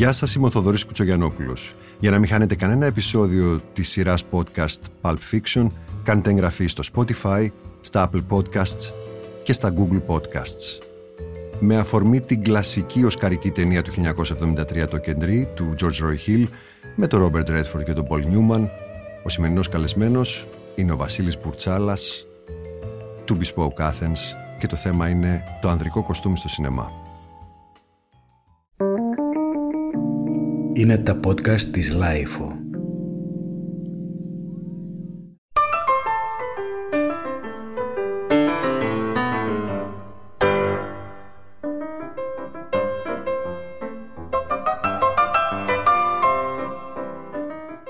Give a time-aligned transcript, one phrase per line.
[0.00, 1.74] Γεια σας, είμαι ο Θοδωρής Κουτσογιαννόπουλος.
[1.98, 5.66] Για να μην χάνετε κανένα επεισόδιο της σειράς podcast Pulp Fiction,
[6.02, 7.48] κάντε εγγραφή στο Spotify,
[7.80, 8.92] στα Apple Podcasts
[9.42, 10.82] και στα Google Podcasts.
[11.60, 16.46] Με αφορμή την κλασική οσκαρική ταινία του 1973 «Το Κεντρί» του George Roy Hill
[16.96, 18.68] με τον Robert Redford και τον Paul Newman,
[19.24, 22.26] ο σημερινός καλεσμένος είναι ο Βασίλης Μπουρτσάλας
[23.24, 24.18] του Bespoke Athens
[24.58, 26.99] και το θέμα είναι το ανδρικό κοστούμι στο σινεμά.
[30.80, 32.58] Είναι τα podcast της LiFO.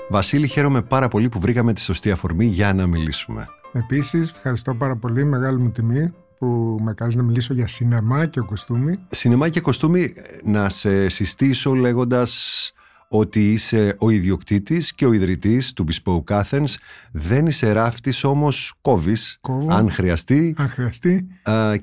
[0.09, 3.47] Βασίλη, χαίρομαι πάρα πολύ που βρήκαμε τη σωστή αφορμή για να μιλήσουμε.
[3.73, 8.39] Επίσης, ευχαριστώ πάρα πολύ, μεγάλη μου τιμή που με κάνεις να μιλήσω για σινεμά και
[8.39, 8.95] κοστούμι.
[9.09, 12.73] Σινεμά και κοστούμι, να σε συστήσω λέγοντας
[13.13, 16.73] ότι είσαι ο ιδιοκτήτης και ο ιδρυτής του Bespoke Athens.
[17.11, 20.53] Δεν είσαι ράφτης όμως κόβεις, αν χρειαστεί.
[20.57, 21.27] Αν χρειαστεί.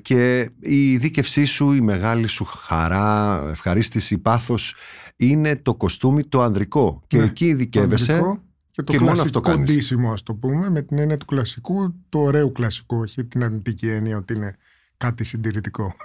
[0.01, 4.75] και η δίκευσή σου, η μεγάλη σου χαρά, ευχαρίστηση, πάθος
[5.15, 7.03] είναι το κοστούμι το ανδρικό.
[7.07, 8.11] Και Ναι, εκεί ειδικεύεσαι.
[8.13, 8.41] ανδρικό
[8.71, 9.71] Και το και μόνο αυτό κλασικό κάνεις.
[9.71, 13.89] ντύσιμο, ας το πούμε, με την έννοια του κλασικού, το ωραίο κλασικό, όχι την αρνητική
[13.89, 14.55] έννοια ότι είναι
[14.97, 15.95] κάτι συντηρητικό.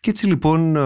[0.00, 0.80] Και έτσι λοιπόν ε,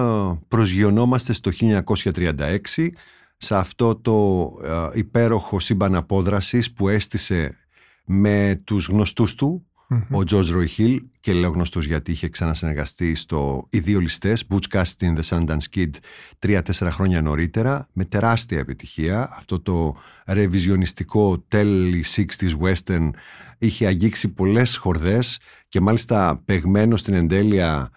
[0.48, 2.88] προσγειωνόμαστε στο 1936
[3.36, 7.56] σε αυτό το ε, υπέροχο σύμπαν απόδρασης που έστησε
[8.04, 13.66] με τους γνωστούς του ο George Roy Hill και λέω γνωστούς γιατί είχε ξανασυνεργαστεί στο
[13.70, 15.90] «Οι δύο ληστές» Butch Cassidy and the Sundance Kid
[16.38, 19.34] τρία-τέσσερα χρόνια νωρίτερα με τεράστια επιτυχία.
[19.36, 23.10] Αυτό το ρεβιζιονιστικό τέλη 60s western
[23.58, 27.90] είχε αγγίξει πολλές χορδές και μάλιστα παιγμένο στην εντέλεια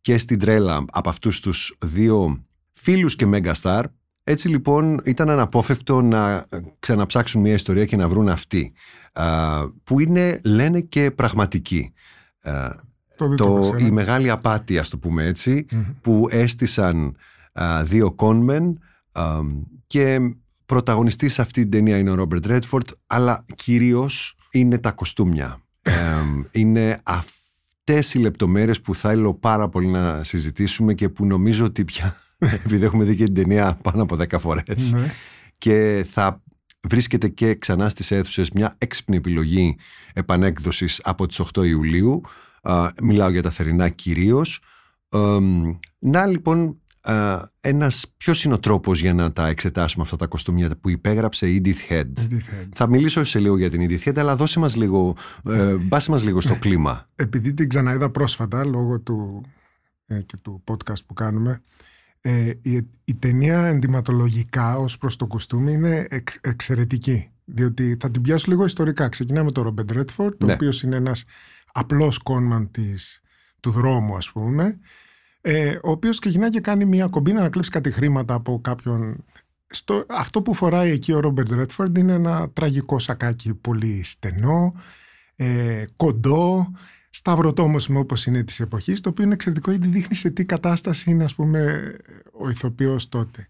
[0.00, 3.84] και στην τρέλα από αυτούς τους δύο φίλους και megastar
[4.24, 6.46] έτσι λοιπόν ήταν αναπόφευκτο να
[6.78, 8.72] ξαναψάξουν μια ιστορία και να βρουν αυτή
[9.12, 11.92] α, που είναι λένε και πραγματική.
[12.42, 12.70] Α,
[13.16, 13.90] Το δείτε το, όπως η είναι.
[13.90, 15.66] μεγάλη απάτη ας το πούμε έτσι
[16.00, 17.16] που έστησαν
[17.52, 18.78] α, δύο κόνμεν
[19.12, 19.40] α,
[19.86, 20.18] και
[20.66, 25.58] πρωταγωνιστής σε αυτή την ταινία είναι ο Ρόμπερτ Ρέτφορντ αλλά κυρίως είναι τα κοστούμια.
[25.86, 25.92] Ε,
[26.50, 32.16] είναι αυτές οι λεπτομέρειες που θέλω πάρα πολύ να συζητήσουμε και που νομίζω ότι πια
[32.64, 35.10] επειδή έχουμε δει και την ταινία πάνω από 10 φορές Ναι.
[35.58, 36.42] και θα
[36.88, 39.76] βρίσκεται και ξανά στις αίθουσες μια έξυπνη επιλογή
[40.12, 42.20] επανέκδοσης από τις 8 Ιουλίου.
[42.62, 44.60] Α, μιλάω για τα θερινά κυρίως.
[45.08, 50.26] Εμ, να λοιπόν, α, ένας, ποιος είναι ο τρόπος για να τα εξετάσουμε αυτά τα
[50.26, 52.68] κοστούμια που υπέγραψε η Edith Head; Edith Head.
[52.74, 55.16] Θα μιλήσω σε λίγο για την Edith Head, αλλά δώσε μας λίγο,
[55.48, 57.08] ε, μπάσε μας λίγο στο κλίμα.
[57.16, 59.44] Επειδή την ξαναείδα πρόσφατα λόγω του,
[60.06, 61.60] ε, και του podcast που κάνουμε,
[62.26, 67.28] ε, η, η ταινία ενδυματολογικά ως προς το κοστούμι είναι εξ- εξαιρετική.
[67.44, 69.08] Διότι θα την πιάσω λίγο ιστορικά.
[69.08, 70.52] Ξεκινάμε με τον Ρόμπεντ Ρέτφορντ, ο Ναι.
[70.52, 71.24] οποίος είναι ένας
[71.72, 73.20] απλός κόνμαν της,
[73.60, 74.78] του δρόμου ας πούμε,
[75.40, 79.24] ε, ο οποίος ξεκινάει και κάνει μια κομπίνα να κλέψει κάτι χρήματα από κάποιον
[79.66, 84.74] στο, αυτό που φοράει εκεί ο Ρόμπερτ Ρέτφορντ είναι ένα τραγικό σακάκι πολύ στενό,
[85.36, 86.72] ε, κοντό,
[87.14, 91.24] σταυρωτόμοσιμο όπως είναι της εποχής, το οποίο είναι εξαιρετικό γιατί δείχνει σε τι κατάσταση είναι
[91.24, 91.92] ας πούμε
[92.32, 93.48] ο ηθοποιός τότε.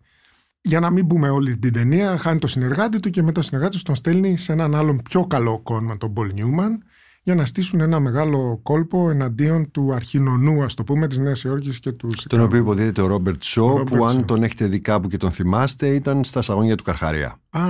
[0.60, 3.78] Για να μην πούμε όλη την ταινία, χάνει το συνεργάτη του και μετά ο συνεργάτης
[3.78, 6.84] του τον στέλνει σε έναν άλλον πιο καλό κόνμα, τον Πολ Νιούμαν,
[7.26, 11.78] για να στήσουν ένα μεγάλο κόλπο εναντίον του αρχινονού, ας το πούμε, της Νέας Υόρκης
[11.78, 12.44] και του Τον Σικάγο.
[12.44, 14.24] οποίο υποδίδεται ο Ρόμπερτ Σο, Robert που αν Shaw.
[14.24, 17.40] τον έχετε δει κάπου και τον θυμάστε, ήταν στα σαγόνια του Καρχαρία.
[17.50, 17.60] Α,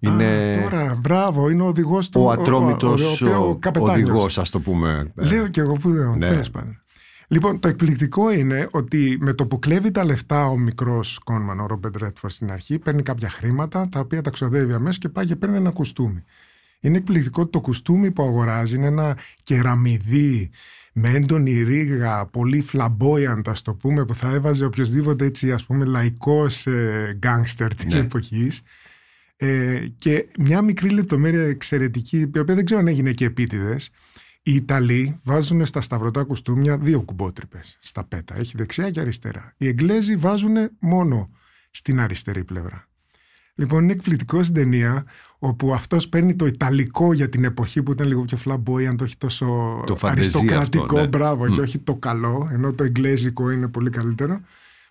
[0.00, 2.20] Είναι- α, τώρα, μπράβο, είναι ο οδηγός του.
[2.22, 4.08] Ο ατρόμητος ο- ο- ο ο, καπετάνιος.
[4.10, 5.12] οδηγός, ας το πούμε.
[5.16, 6.26] Ε, Λέω και εγώ που δεν Ναι.
[6.28, 6.76] τέλος πάντων.
[7.28, 11.66] Λοιπόν, το εκπληκτικό είναι ότι με το που κλέβει τα λεφτά ο μικρό Κόνμαν, ο
[11.66, 15.36] Ρόμπερτ Ρέτφορντ στην αρχή, παίρνει κάποια χρήματα τα οποία τα ξοδεύει αμέσω και πάει και
[15.36, 16.24] παίρνει ένα κουστούμι.
[16.84, 20.50] Είναι εκπληκτικό ότι το κουστούμι που αγοράζει είναι ένα κεραμιδί
[20.92, 25.84] με έντονη ρίγα, πολύ flamboyant, ας το πούμε, που θα έβαζε οποιοδήποτε έτσι ας πούμε
[25.84, 28.00] λαϊκός ε, γκάνγκστερ της Ναι.
[28.00, 28.60] εποχής.
[29.36, 33.90] Ε, και μια μικρή λεπτομέρεια εξαιρετική, η οποία δεν ξέρω αν έγινε και επίτηδες.
[34.42, 38.36] Οι Ιταλοί βάζουν στα σταυρωτά κουστούμια δύο κουμπότρυπες στα πέτα.
[38.36, 39.54] Έχει δεξιά και αριστερά.
[39.56, 41.30] Οι Εγγλέζοι βάζουν μόνο
[41.70, 42.86] στην αριστερή πλευρά.
[43.54, 45.04] Λοιπόν, είναι εκπληκτικό στην ταινία
[45.44, 49.46] όπου αυτός παίρνει το Ιταλικό για την εποχή που ήταν λίγο πιο flamboyant, όχι τόσο
[49.86, 51.06] Το φαντεζή αριστοκρατικό, αυτό, ναι.
[51.06, 54.40] μπράβο, και όχι το καλό, ενώ το εγγλέζικο είναι πολύ καλύτερο.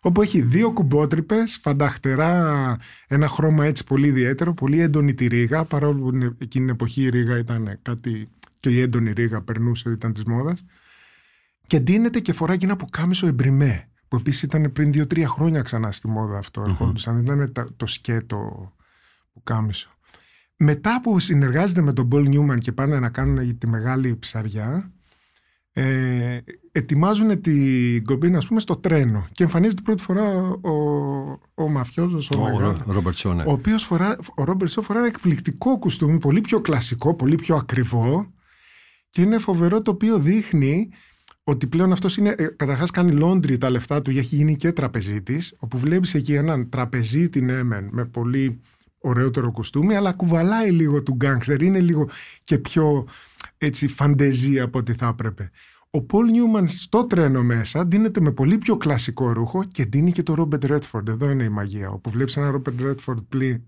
[0.02, 2.78] Όπου έχει δύο κουμπότρυπες, φανταχτερά,
[3.08, 7.02] ένα χρώμα έτσι πολύ ιδιαίτερο, πολύ έντονη τη ρίγα, παρόλο που είναι- εκείνη την εποχή
[7.02, 8.30] η ρίγα ήταν κάτι.
[8.60, 10.66] και η έντονη ρίγα περνούσε, ήταν της μόδας.
[11.68, 13.86] Και ντύνεται και φοράει και ένα πουκάμισο εμπριμέ.
[14.08, 16.62] που επίσης ήταν πριν δύο-τρία χρόνια ξανά στη μόδα αυτό.
[16.68, 18.72] Ερχόντουσαν, ήταν το σκέτο
[19.34, 19.90] που κάμισο.
[20.64, 24.92] Μετά που συνεργάζεται με τον Paul Newman και πάνε να κάνουν τη μεγάλη ψαριά,
[25.72, 26.38] ε,
[26.72, 30.72] ετοιμάζουν την κομπίνα ας πούμε στο τρένο και εμφανίζεται πρώτη φορά ο,
[31.54, 32.42] ο μαφιόζος ο,
[32.86, 37.14] ο, Ρόμπερτ Σόνε ο οποίος φορά, ο Ρόμπερτ φορά ένα εκπληκτικό κουστούμι πολύ πιο κλασικό,
[37.16, 38.34] πολύ πιο ακριβό
[39.10, 40.90] και είναι φοβερό το οποίο δείχνει
[41.44, 42.36] ότι πλέον αυτός είναι.
[42.38, 45.56] Ε, Καταρχάς, κάνει λόντρι τα λεφτά του, έχει γίνει και τραπεζίτης.
[45.60, 48.62] Όπου βλέπεις εκεί έναν τραπεζίτη ναι, με πολύ
[49.02, 51.62] ωραιότερο κουστούμι, αλλά κουβαλάει λίγο του γκάγκστερ.
[51.62, 52.10] Είναι λίγο
[52.44, 53.08] και πιο
[53.58, 55.52] έτσι φαντεζή από ό,τι θα έπρεπε.
[55.94, 60.24] Ο Πολ Νιούμαν στο τρένο μέσα δίνεται με πολύ πιο κλασικό ρούχο και δίνει και
[60.24, 61.08] το Ρόμπερτ Ρέτφορντ.
[61.08, 61.90] Εδώ είναι η μαγεία.
[61.90, 63.20] Όπου βλέπεις ένα Ρόμπερτ Ρέτφορντ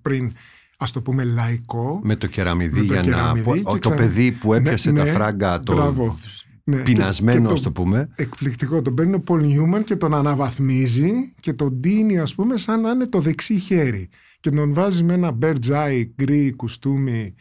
[0.01, 0.31] πριν,
[0.77, 1.99] ας το πούμε, λαϊκό.
[2.03, 3.79] Με το κεραμιδί για κεραμιδί να.
[3.79, 5.59] Το παιδί που έπιασε ναι, τα ναι, φράγκα.
[5.59, 5.73] Το...
[5.73, 6.17] Μπράβο.
[6.65, 8.09] Ναι, πεινασμένο, ας το, πούμε.
[8.15, 8.81] Εκπληκτικό.
[8.81, 12.91] Τον παίρνει ο Πολ Νιούμαν και τον αναβαθμίζει και τον δίνει, ας πούμε, σαν να
[12.91, 14.09] είναι το δεξί χέρι.
[14.39, 17.35] Και τον βάζει με ένα bird's eye γκρι κουστούμι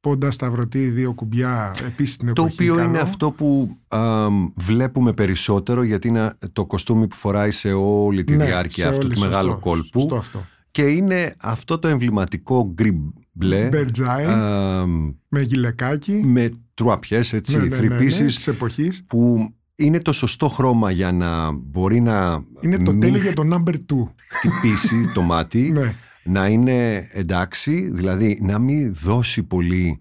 [0.00, 2.56] πόντα σταυρωτή, δύο κουμπιά επίσης την εποχή.
[2.56, 3.76] Το οποίο είναι αυτό που
[4.56, 9.20] βλέπουμε περισσότερο γιατί είναι το κοστούμι που φοράει σε όλη τη ναι, διάρκεια αυτού του
[9.20, 10.16] μεγάλου κόλπου.
[10.16, 10.46] αυτό.
[10.70, 13.68] Και είναι αυτό το εμβληματικό γκρι μπλε.
[15.28, 16.12] με γυλεκάκι.
[16.12, 19.04] Με trois pièces, έτσι, ναι, ναι, ναι, ναι εποχής.
[19.06, 22.44] Που είναι το σωστό χρώμα για να μπορεί να...
[22.60, 23.76] Είναι το τέλειο για το number 2.
[24.28, 25.70] Χτυπήσει το μάτι.
[25.74, 25.94] ναι
[26.26, 29.98] να είναι εντάξει, δηλαδή να μην δώσει πολύ,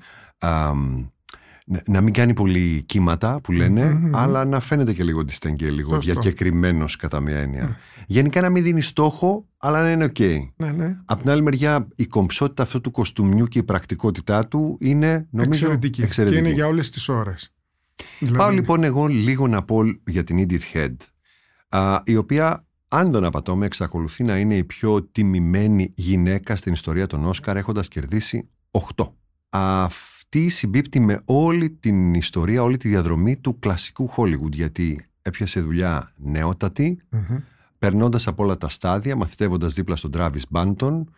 [1.86, 5.24] να μην κάνει πολύ κύματα που λένε αλλά να φαίνεται και λίγο
[5.56, 7.64] και λίγο διακεκριμένος κατά μια έννοια.
[7.64, 7.76] Ναι.
[8.08, 10.20] Γενικά να μην δίνει στόχο, αλλά να είναι οκ.
[10.56, 10.98] Ναι, ναι.
[11.06, 15.60] Απ' την άλλη μεριά, η κομψότητα αυτού του κοστούμιου και η πρακτικότητά του είναι νομίζω
[15.66, 16.02] εξαιρετική.
[16.02, 16.42] εξαιρετική.
[16.42, 17.54] Και είναι για όλες τις ώρες.
[18.20, 18.38] Δηλαδή...
[18.38, 20.96] Πάω λοιπόν εγώ λίγο να πω για την Edith Head,
[22.04, 27.26] η οποία αν τον απατώμε, εξακολουθεί να είναι η πιο τιμημένη γυναίκα στην ιστορία των
[27.26, 28.50] Όσκαρ, έχοντας κερδίσει
[28.96, 29.06] 8.
[30.38, 36.14] Αυτή συμπίπτει με όλη την ιστορία, όλη τη διαδρομή του κλασικού Hollywood, γιατί έπιασε δουλειά
[36.16, 37.42] νεότατη, mm-hmm.
[37.80, 41.14] περνώντας από όλα τα στάδια, μαθητεύοντας δίπλα στον Τράβι Μπάντον,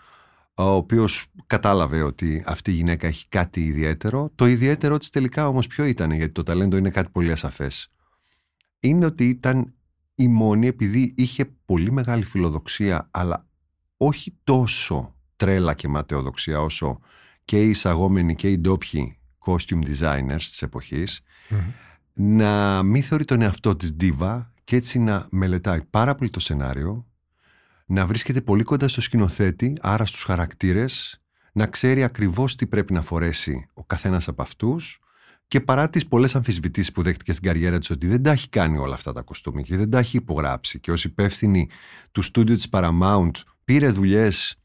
[0.54, 4.31] ο οποίος κατάλαβε ότι αυτή η γυναίκα έχει κάτι ιδιαίτερο.
[4.36, 7.92] Το ιδιαίτερο της τελικά όμως ποιο ήταν, γιατί το ταλέντο είναι κάτι πολύ ασαφές.
[8.80, 9.74] Είναι ότι ήταν
[10.16, 13.46] η μόνη επειδή είχε πολύ μεγάλη φιλοδοξία αλλά
[13.98, 17.00] όχι τόσο τρέλα και ματαιοδοξία όσο
[17.48, 21.22] και οι εισαγόμενοι και οι ντόπιοι costume designers της εποχης
[22.14, 27.08] να μην θεωρεί τον εαυτό της diva και έτσι να μελετάει πάρα πολύ το σενάριο
[27.86, 31.22] να βρίσκεται πολύ κοντά στο σκηνοθέτη άρα στους χαρακτήρες
[31.52, 35.00] να ξέρει ακριβώς τι πρέπει να φορέσει ο καθένας από αυτούς
[35.48, 38.78] και παρά τις πολλές αμφισβητήσεις που δέχτηκε στην καριέρα της ότι δεν τα έχει κάνει
[38.78, 41.70] όλα αυτά τα κοστούμια και δεν τα έχει υπογράψει και ως υπεύθυνη
[42.12, 43.32] του στούντιο της Paramount
[43.64, 44.56] πήρε δουλειές,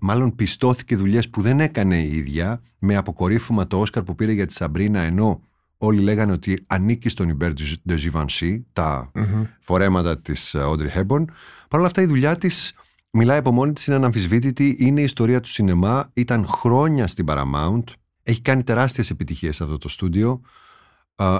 [0.00, 4.46] μάλλον πιστώθηκε δουλειές που δεν έκανε η ίδια, με αποκορύφωμα το Όσκαρ που πήρε για
[4.46, 5.42] τη Σαμπρίνα, ενώ
[5.78, 7.52] όλοι λέγανε ότι ανήκει στον Ιμπέρ
[7.88, 9.12] de Givenchy, τα
[9.60, 11.24] φορέματα της Audrey Hepburn.
[11.68, 12.74] Παρ' όλα αυτά η δουλειά της
[13.10, 17.84] μιλάει από μόνη της, είναι αναμφισβήτητη, είναι η ιστορία του σινεμά, ήταν χρόνια στην Paramount,
[18.22, 20.40] έχει κάνει τεράστιες επιτυχίες αυτό το στούντιο.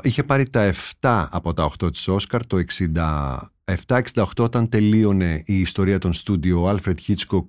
[0.02, 2.62] Είχε πάρει τα 7 από τα 8 της Όσκαρ το
[3.64, 7.44] 67-68 όταν τελείωνε η ιστορία των στούντιο ο Alfred Hitchcock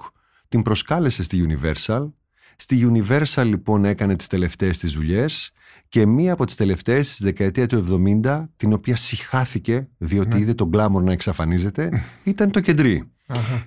[0.47, 2.11] την προσκάλεσε στη Universal.
[2.55, 5.51] Στη Universal λοιπόν έκανε τις τελευταίες της δουλειές
[5.89, 10.39] και μία από τις τελευταίες στη δεκαετία του 70 την οποία συχάθηκε διότι ναι.
[10.39, 13.11] είδε τον γκλάμορ να εξαφανίζεται ήταν το κεντρί.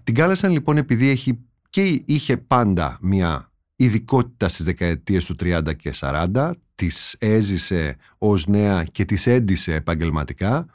[0.04, 1.38] Την κάλεσαν λοιπόν επειδή έχει
[1.70, 8.84] και είχε πάντα μια ειδικότητα στις δεκαετίες του 30 και 40, τις έζησε ως νέα
[8.84, 10.66] και τις έντισε επαγγελματικά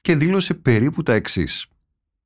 [0.00, 1.66] και δήλωσε περίπου τα εξής.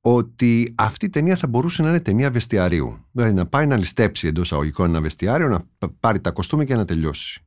[0.07, 3.05] Ότι αυτή η ταινία θα μπορούσε να είναι ταινία βεστιαρίου.
[3.11, 6.85] Δηλαδή να πάει να ληστέψει εντός αγωγικών ένα βεστιάριο, να πάρει τα κοστούμια και να
[6.85, 7.45] τελειώσει.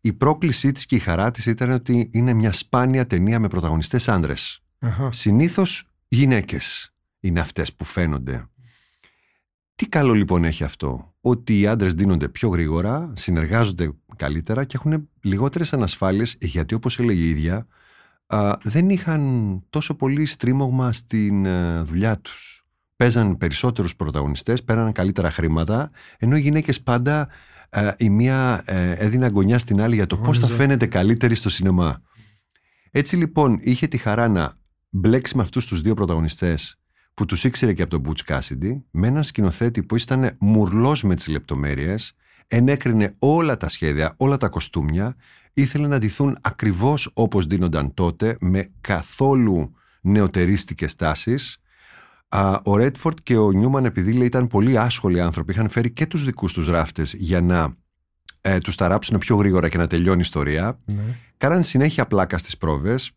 [0.00, 4.08] Η πρόκλησή της και η χαρά της ήταν ότι είναι μια σπάνια ταινία με πρωταγωνιστές
[4.08, 4.62] άντρες.
[5.10, 8.46] Συνήθως γυναίκες είναι αυτές που φαίνονται.
[9.74, 15.08] Τι καλό λοιπόν έχει αυτό, ότι οι άντρες δίνονται πιο γρήγορα, συνεργάζονται καλύτερα και έχουν
[15.22, 17.66] λιγότερες ανασφάλειες, γιατί όπως έλεγε η ίδια,
[18.62, 22.66] δεν είχαν τόσο πολύ στρίμωγμα στην ε, δουλειά τους.
[22.96, 27.28] Παίζαν περισσότερους πρωταγωνιστές, πέραν καλύτερα χρήματα, ενώ οι γυναίκες πάντα
[27.70, 31.50] ε, η μία ε, έδινε αγωνιά στην άλλη για το πώς θα φαίνεται καλύτερη στο
[31.50, 32.02] σινεμά.
[32.90, 34.54] Έτσι λοιπόν είχε τη χαρά να
[34.90, 36.76] μπλέξει με αυτούς τους δύο πρωταγωνιστές
[37.14, 41.14] που τους ήξερε και από τον Butch Cassidy, με έναν σκηνοθέτη που ήταν μουρλός με
[41.14, 42.14] τις λεπτομέρειες,
[42.52, 45.14] ενέκρινε όλα τα σχέδια, όλα τα κοστούμια,
[45.52, 51.56] ήθελε να ντυθούν ακριβώς όπως δίνονταν τότε, με καθόλου νεοτερίστικες τάσεις,
[52.34, 56.06] Α, ο Ρέτφορντ και ο Νιούμαν, επειδή λέει, ήταν πολύ άσχολοι άνθρωποι, είχαν φέρει και
[56.06, 57.76] τους δικούς τους ράφτε για να
[58.40, 60.78] ε, τους ταράψουν πιο γρήγορα και να τελειώνει η ιστορία.
[60.84, 61.02] Ναι.
[61.36, 63.10] Κάναν συνέχεια πλάκα στις πρόβες.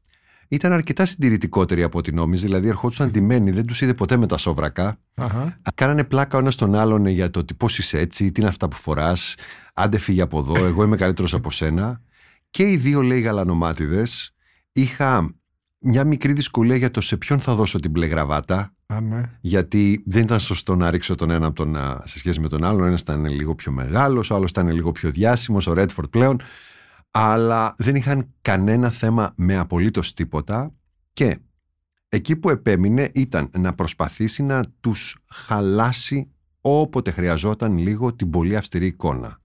[0.48, 4.38] Ήταν αρκετά συντηρητικότεροι από ό,τι νόμιζε, δηλαδή ερχόντουσαν ντυμένοι, δεν τους είδε ποτέ με τα
[4.38, 4.98] σόβρακα.
[5.16, 5.60] Αχα.
[5.76, 8.68] Κάνανε πλάκα ο ένας τον άλλον για το ότι πώς είσαι έτσι, τι είναι αυτά
[8.68, 9.36] που φοράς,
[9.74, 12.02] άντε φύγε από εδώ, εγώ είμαι καλύτερος από σένα.
[12.50, 14.36] Και οι δύο, λέει, γαλανομάτιδες,
[14.72, 15.36] είχα
[15.80, 18.74] μια μικρή δυσκολία για το σε ποιον θα δώσω την μπλε γραβάτα.
[18.88, 19.22] Α, ναι.
[19.42, 22.64] Γιατί δεν ήταν σωστό να ρίξω τον ένα από τον, α, σε σχέση με τον
[22.64, 22.82] άλλον.
[22.82, 26.38] Ο ένας ήταν λίγο πιο μεγάλος, ο άλλος ήταν λίγο πιο διάσημος, ο Ρέτφορντ πλέον.
[27.18, 30.74] Αλλά δεν είχαν κανένα θέμα με απολύτως τίποτα.
[31.14, 31.38] Και
[32.10, 36.32] εκεί που επέμεινε ήταν να προσπαθήσει να τους χαλάσει
[36.62, 39.40] όποτε χρειαζόταν λίγο την πολύ αυστηρή εικόνα.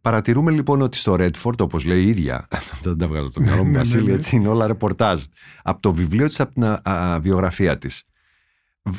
[0.00, 2.48] Παρατηρούμε λοιπόν ότι στο Redford, όπως λέει η ίδια,
[2.82, 4.12] δεν τα βγάλω το μυαλό μου, Ναι, ναι, Βασίλη, ναι.
[4.12, 5.22] έτσι είναι όλα ρεπορτάζ.
[5.62, 8.02] Από το βιβλίο της, από την α, α, βιογραφία της.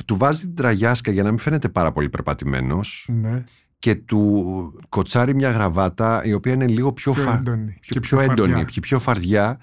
[0.05, 3.43] Του βάζει την τραγιάσκα για να μην φαίνεται πάρα πολύ περπατημένος ναι.
[3.83, 7.77] Και του κοτσάρει μια γραβάτα η οποία είναι λίγο πιο, Πιο φα- έντονη.
[7.81, 8.63] πιο, και πιο έντονη, φαρδιά.
[8.63, 9.59] και πιο φαρδιά.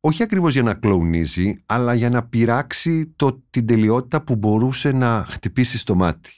[0.00, 5.24] Όχι ακριβώς για να κλοουνίζει, αλλά για να πειράξει το, την τελειότητα που μπορούσε να
[5.28, 6.30] χτυπήσει στο μάτι.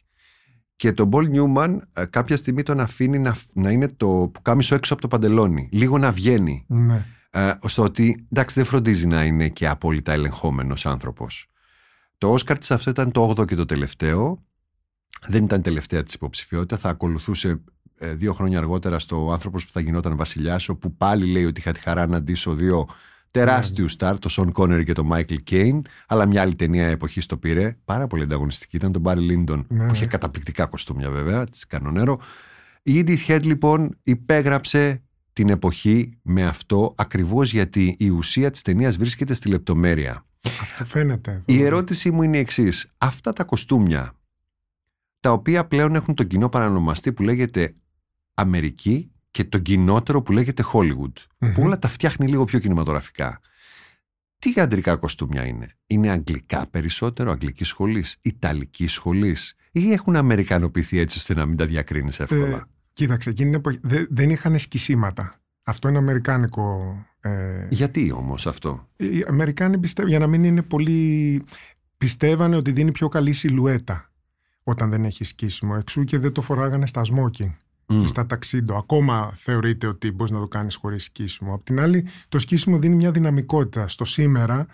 [0.77, 4.75] Και τον Πολ Νιούμαν ε, κάποια στιγμή τον αφήνει να, να είναι το που κάμισο
[4.75, 5.69] έξω από το παντελόνι.
[5.73, 6.65] Λίγο να βγαίνει.
[6.69, 7.07] Ναι.
[7.31, 11.47] Ε, στο ότι εντάξει δεν φροντίζει να είναι και απόλυτα ελεγχόμενος άνθρωπος.
[12.19, 14.43] Το Όσκαρ της αυτό ήταν το 8ο και το τελευταίο.
[15.29, 16.77] Δεν ήταν τελευταία της υποψηφιότητα.
[16.77, 17.61] Θα ακολουθούσε
[17.99, 21.73] ε, δύο χρόνια αργότερα στο άνθρωπος που θα γινόταν βασιλιάς όπου πάλι λέει ότι είχα
[21.73, 22.89] τη χαρά να ντύσω δύο
[23.31, 27.37] τεράστιους στάρ, το Σον Κόνερι και το Μάικλ Κέιν, αλλά μια άλλη ταινία εποχή το
[27.37, 27.77] πήρε.
[27.85, 28.77] Πάρα πολύ ανταγωνιστική.
[28.77, 30.11] Ήταν τον Μπάρι Λίντον, Ναι, που είχε ναι.
[30.11, 32.21] καταπληκτικά κοστούμια βέβαια, της Κανονέρο.
[32.83, 35.03] Η Edith Head λοιπόν υπέγραψε
[35.33, 40.25] την εποχή με αυτό ακριβώς γιατί η ουσία της ταινίας βρίσκεται στη λεπτομέρεια.
[40.61, 41.31] Αυτό φαίνεται.
[41.31, 41.43] εδώ.
[41.47, 42.89] Η ερώτησή μου είναι η εξής.
[42.99, 44.15] Αυτά τα κοστούμια,
[45.25, 47.75] τα οποία πλέον έχουν τον κοινό παρανομαστή που λέγεται
[48.35, 51.53] Αμερική και τον κοινότερο που λέγεται Hollywood, Μμμ.
[51.53, 53.41] που όλα τα φτιάχνει λίγο πιο κινηματογραφικά.
[54.39, 61.19] Τι αντρικά κοστούμια είναι, Είναι αγγλικά περισσότερο, αγγλικής σχολής, ιταλικής σχολής, ή έχουν αμερικανοποιηθεί έτσι
[61.19, 62.63] ώστε να μην τα διακρίνεις εύκολα; Ε,
[62.93, 65.35] κοίταξε, εκείνη την εποχή δε- δεν είχαν σκισίματα.
[65.63, 66.97] Αυτό είναι αμερικάνικο.
[67.21, 71.43] Ε, Γιατί όμως αυτό; οι Αμερικάνοι πιστεύουν, για να μην είναι πολύ.
[71.99, 74.09] πιστεύανε ότι δίνει πιο καλή σιλουέτα
[74.65, 75.77] όταν δεν έχει σκίσιμο.
[75.79, 77.53] Εξού και δεν το φοράγανε στα smoking
[77.87, 78.01] Μμ.
[78.01, 78.77] και στα ταξίντο.
[78.77, 81.55] Ακόμα θεωρείται ότι μπορείς να το κάνεις χωρίς σκίσιμο.
[81.55, 83.89] Απ' την άλλη, το σκίσιμο δίνει μια δυναμικότητα.
[83.89, 84.67] Στο σήμερα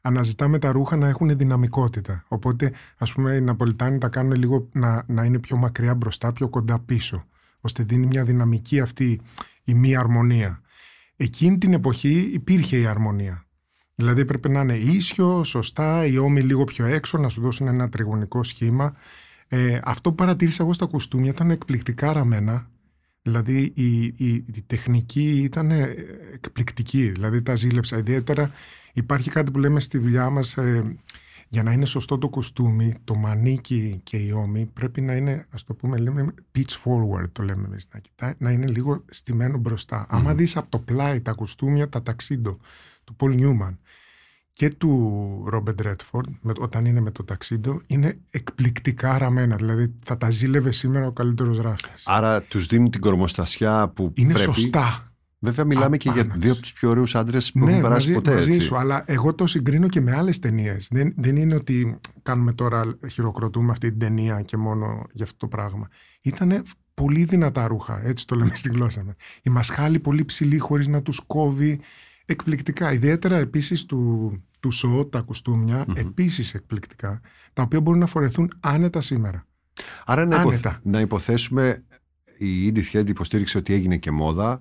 [0.00, 2.24] αναζητάμε τα ρούχα να έχουν δυναμικότητα.
[2.28, 6.48] Οπότε, ας πούμε, οι Ναπολιτάνοι τα κάνουν λίγο να, να είναι πιο μακριά μπροστά, πιο
[6.48, 7.24] κοντά πίσω.
[7.60, 9.20] ώστε δίνει μια δυναμική αυτή
[9.64, 10.60] η μία αρμονία.
[11.16, 13.44] Εκείνη την εποχή υπήρχε η αρμονία.
[13.94, 17.88] Δηλαδή έπρεπε να είναι ίσιο, σωστά, οι ώμοι λίγο πιο έξω, να σου δώσουν ένα
[17.88, 18.94] τριγωνικό σχήμα.
[19.54, 22.70] Ε, αυτό που παρατήρησα εγώ στα κουστούμια ήταν εκπληκτικά ραμμένα.
[23.22, 25.94] Δηλαδή η, η, η τεχνική ήταν ε,
[26.32, 27.08] εκπληκτική.
[27.08, 27.98] Δηλαδή τα ζήλεψα.
[27.98, 28.50] Ιδιαίτερα
[28.92, 30.96] υπάρχει κάτι που λέμε στη δουλειά μας ε,
[31.48, 35.64] για να είναι σωστό το κουστούμι, το μανίκι και η ώμη πρέπει να είναι, ας
[35.64, 40.06] το πούμε, λέμε pitch forward το λέμε εμείς, να, κοιτάει, να είναι λίγο στημένο μπροστά.
[40.08, 42.58] Άμα δεις από το πλάι τα κουστούμια, τα ταξίντο
[43.04, 43.76] του Paul Newman
[44.52, 49.56] και του Robert Redford, με, όταν είναι με το ταξίντο, είναι εκπληκτικά ραμμένα.
[49.56, 52.06] Δηλαδή θα τα ζήλευε σήμερα ο καλύτερος ράφτης.
[52.06, 54.52] Άρα τους δίνουν την κορμοστασιά που είναι πρέπει.
[54.52, 55.06] σωστά.
[55.44, 56.42] Βέβαια, μιλάμε και για Απάνας.
[56.42, 58.34] δύο από τους πιο ωραίους άντρες που Ναι, έχουν περάσει μαζί, ποτέ.
[58.34, 58.60] μαζί έτσι.
[58.66, 60.88] σου, αλλά εγώ το συγκρίνω και με άλλες ταινίες.
[60.90, 65.48] Δεν, δεν είναι ότι κάνουμε τώρα, χειροκροτούμε αυτή την ταινία και μόνο για αυτό το
[65.48, 65.88] πράγμα.
[66.22, 66.62] Ήταν
[66.94, 69.14] πολύ δυνατά ρούχα, έτσι το λέμε στη γλώσσα μας.
[69.42, 71.80] Η μασχάλη πολύ ψηλή χωρίς να τους κόβει
[72.32, 72.92] εκπληκτικά.
[72.92, 77.20] Ιδιαίτερα επίσης του, του σο, τα κουστούμια, επίσης εκπληκτικά,
[77.52, 79.46] τα οποία μπορούν να φορεθούν άνετα σήμερα.
[80.04, 80.80] Άρα να, υποθ- Άνετα.
[80.82, 81.84] να υποθέσουμε
[82.38, 84.60] η Edith Head υποστήριξε ότι έγινε και μόδα.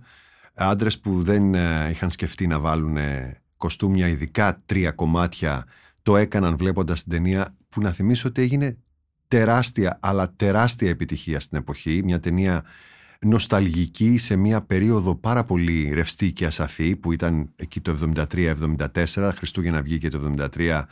[0.53, 5.65] Άντρες που δεν ε, είχαν σκεφτεί να βάλουν ε, κοστούμια, ειδικά τρία κομμάτια,
[6.01, 7.55] το έκαναν βλέποντας την ταινία.
[7.69, 8.77] Που να θυμίσω ότι έγινε
[9.27, 12.01] τεράστια, αλλά τεράστια επιτυχία στην εποχή.
[12.03, 12.63] Μια ταινία
[13.25, 19.81] νοσταλγική σε μια περίοδο πάρα πολύ ρευστή και ασαφή που ήταν εκεί το 73-74, Χριστούγεννα
[19.81, 20.83] βγήκε το 73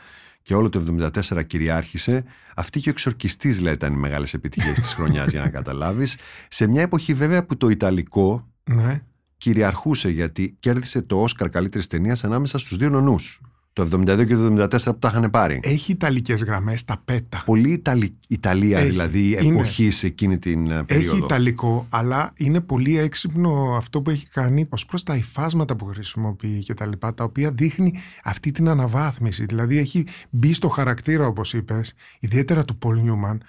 [0.42, 2.24] και όλο το 74 κυριάρχησε.
[2.56, 6.16] Αυτή και ο εξορκιστής δηλαδή ήταν οι μεγάλες επιτυχίες της χρονιάς για να καταλάβεις.
[6.48, 9.02] Σε μια εποχή βέβαια που το Ιταλικό Ναι.
[9.36, 13.40] κυριαρχούσε γιατί κέρδισε το Όσκαρ καλύτερης ταινίας ανάμεσα στους δύο νονούς.
[13.72, 15.60] Το 72 και το 74 που τα είχαν πάρει.
[15.62, 17.42] Έχει ιταλικές γραμμές, τα πέτα.
[17.44, 18.16] Πολύ Ιταλι...
[18.28, 18.90] Ιταλία Έχει.
[18.90, 19.54] δηλαδή Είναι.
[19.60, 21.14] εποχής σε εκείνη την ε, περίοδο.
[21.14, 25.84] Έχει ιταλικό, αλλά είναι πολύ έξυπνο αυτό που έχει κάνει ως προς τα υφάσματα που
[25.84, 29.44] χρησιμοποιεί και τα λοιπά, τα οποία δείχνει αυτή την αναβάθμιση.
[29.44, 33.42] Δηλαδή έχει μπει στο χαρακτήρα, όπως είπες, ιδιαίτερα του Πολ Νιούμαν,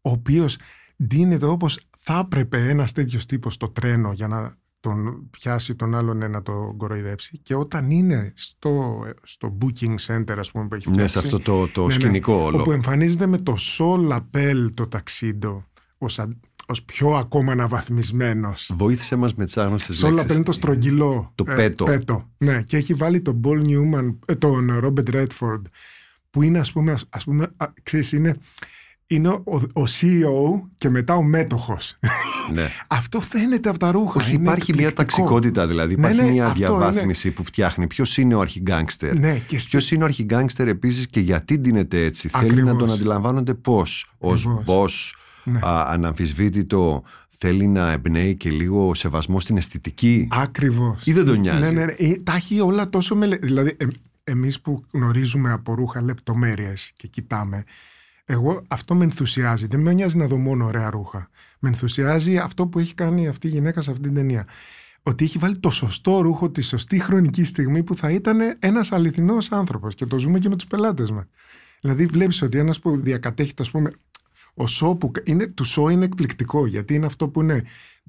[0.00, 0.56] ο οποίος
[1.04, 6.22] ντύνεται όπως θα έπρεπε ένας τέτοιος τύπος στο τρένο για να τον πιάσει τον άλλον
[6.22, 10.86] ε, να τον κοροϊδέψει και όταν είναι στο, στο booking center ας πούμε που έχει
[10.88, 11.92] Ναι, φτιάξει σε αυτό το, το ναι, ναι.
[11.92, 12.60] σκηνικό όλο.
[12.60, 15.64] Όπου εμφανίζεται με το Sol Lapel το ταξίντο
[15.98, 16.36] ως, α-
[16.66, 18.70] ως πιο ακόμα αναβαθμισμένος.
[18.74, 20.34] Βοήθησε μας με τις άγνωστες Sol Lapel λέξεις.
[20.34, 21.32] είναι το στρογγυλό.
[21.34, 21.84] Το πέτο.
[21.84, 22.30] πέτο.
[22.38, 25.62] Ναι, και έχει βάλει τον Paul Newman, ε, τον Robert Redford,
[26.30, 28.36] που είναι ας πούμε, ας πούμε α, ξέρεις, είναι,
[29.06, 29.42] είναι ο,
[29.72, 31.94] ο CEO και μετά ο μέτοχος.
[32.52, 32.66] Ναι.
[32.88, 34.20] Αυτό φαίνεται από τα ρούχα.
[34.20, 35.22] Όχι, είναι υπάρχει μια εκπληκτικό.
[35.24, 35.96] ταξικότητα δηλαδή.
[35.96, 37.86] Ναι, Υπάρχει ναι, μια αυτό διαβάθμιση που φτιάχνει.
[37.86, 42.04] Ποιος είναι ο αρχιγκάγκστερ; Ναι, και στη- Ποιο είναι ο αρχιγκάγκστερ επίσης και γιατί ντύνεται
[42.04, 42.72] έτσι; Θέλει Ακριβώς.
[42.72, 44.64] να τον αντιλαμβάνονται πώς; Ω Ακριβώς.
[44.66, 45.58] boss, Ναι.
[45.62, 51.06] α, αναμφισβήτητο, θέλει να εμπνέει και λίγο σεβασμό στην αισθητική; Ακριβώς.
[51.06, 51.92] Ή δεν τον νοιάζει; Ναι, ναι, ναι.
[51.98, 53.36] Ε, Τα έχει όλα τόσο μελε...
[53.36, 53.86] Δηλαδή, ε,
[54.24, 57.64] εμείς που γνωρίζουμε από ρούχα λεπτομέρειες και κοιτάμε,
[58.24, 59.66] εγώ αυτό με ενθουσιάζει.
[59.66, 61.28] Δεν με νοιάζει να δω μόνο ωραία ρούχα.
[61.58, 64.46] Με ενθουσιάζει αυτό που έχει κάνει αυτή η γυναίκα σε αυτή την ταινία.
[65.02, 69.52] Ότι έχει βάλει το σωστό ρούχο τη σωστή χρονική στιγμή που θα ήταν ένας αληθινός
[69.52, 69.94] άνθρωπος.
[69.94, 71.24] Και το ζούμε και με τους πελάτες μας.
[71.80, 73.90] Δηλαδή βλέπεις ότι ένας που διακατέχει, ας πούμε,
[74.54, 77.62] ο σο που είναι, του σο είναι εκπληκτικό γιατί είναι αυτό που είναι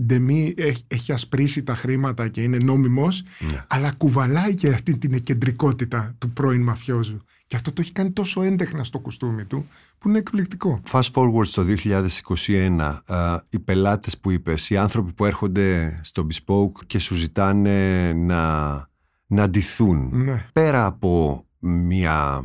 [0.06, 3.66] ντεμή, έχει, έχει ασπρίσει τα χρήματα και είναι νόμιμος Ναι.
[3.68, 8.42] αλλά κουβαλάει και αυτή την εκεντρικότητα του πρώην μαφιόζου και αυτό το έχει κάνει τόσο
[8.42, 10.82] έντεχνα στο κουστούμι του που είναι εκπληκτικό.
[10.92, 11.66] Fast forward στο
[12.48, 18.14] 2021, α, οι πελάτες που είπες, οι άνθρωποι που έρχονται στο Bespoke και σου ζητάνε
[18.14, 18.72] να,
[19.26, 20.10] να ντυθούν.
[20.12, 20.46] Ναι.
[20.54, 22.44] πέρα από μια,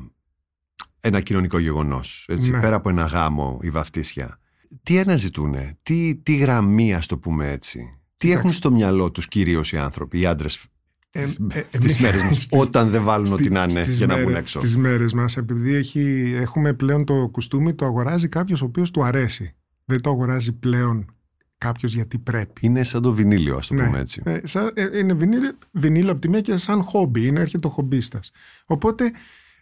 [1.01, 2.61] ένα κοινωνικό γεγονός, έτσι, Ναι.
[2.61, 4.39] πέρα από ένα γάμο ή βαφτίσια,
[4.83, 7.87] τι αναζητούνε, τι, τι γραμμή ας το πούμε έτσι, τι
[8.17, 8.39] Κοίταξε.
[8.39, 10.65] έχουν στο μυαλό τους κυρίως οι άνθρωποι, οι άντρες
[11.11, 13.83] Ε, στις, ε, στις εμείς- μέρες μας, στις- όταν δεν βάλουν ό,τι Στη- να είναι
[13.83, 17.75] στις για να βγουν μέρες- έξω; Στις μέρες μας, επειδή έχει, έχουμε πλέον το κουστούμι,
[17.75, 19.55] το αγοράζει κάποιος ο οποίος του αρέσει.
[19.85, 21.15] Δεν το αγοράζει πλέον
[21.59, 22.61] κάποιος γιατί πρέπει.
[22.67, 23.85] Είναι σαν το βινίλιο, ας το Ναι.
[23.85, 24.23] πούμε έτσι.
[24.25, 27.71] Ε, σαν- ε, είναι βινίλιο, βινίλιο από τη μία και σαν χόμπι, είναι έρχεται ο
[27.71, 28.31] χομπίστας.
[28.67, 29.13] Οπότε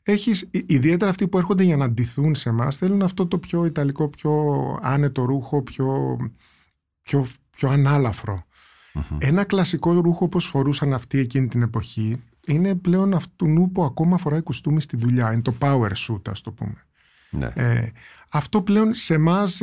[0.06, 3.64] έχεις, ε, ιδιαίτερα αυτοί που έρχονται για να ντυθούν σε εμάς θέλουν αυτό το πιο
[3.64, 4.32] ιταλικό, πιο
[4.82, 6.16] άνετο ρούχο, πιο,
[7.02, 8.44] πιο, πιο ανάλαφρο.
[8.92, 9.18] Μμμ.
[9.18, 14.18] Ένα κλασικό ρούχο όπως φορούσαν αυτοί εκείνη την εποχή είναι πλέον αυτού νου που ακόμα
[14.18, 15.32] φοράει κουστούμι στη δουλειά.
[15.32, 16.86] Είναι το power suit ας το πούμε.
[17.30, 17.52] Ναι.
[17.54, 17.90] Ε,
[18.30, 19.62] αυτό πλέον σε εμάς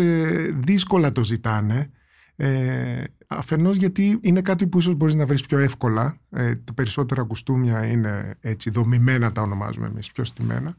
[0.53, 1.91] δύσκολα το ζητάνε.
[2.35, 6.17] Ε, αφενός γιατί είναι κάτι που ίσως μπορείς να βρεις πιο εύκολα.
[6.29, 10.75] Ε, τα περισσότερα κουστούμια είναι έτσι δομημένα τα ονομάζουμε εμείς, πιο στημένα.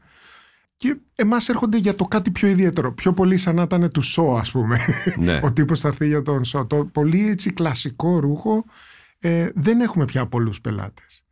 [0.77, 2.93] Και εμάς έρχονται για το κάτι πιο ιδιαίτερο.
[2.93, 4.79] Πιο πολύ σαν να ήταν του σο ας πούμε.
[5.17, 5.39] Ναι.
[5.43, 6.65] Ο τύπος θα έρθει για τον σο.
[6.65, 8.65] Το πολύ έτσι κλασικό ρούχο
[9.19, 11.24] ε, δεν έχουμε πια πολλούς πελάτες.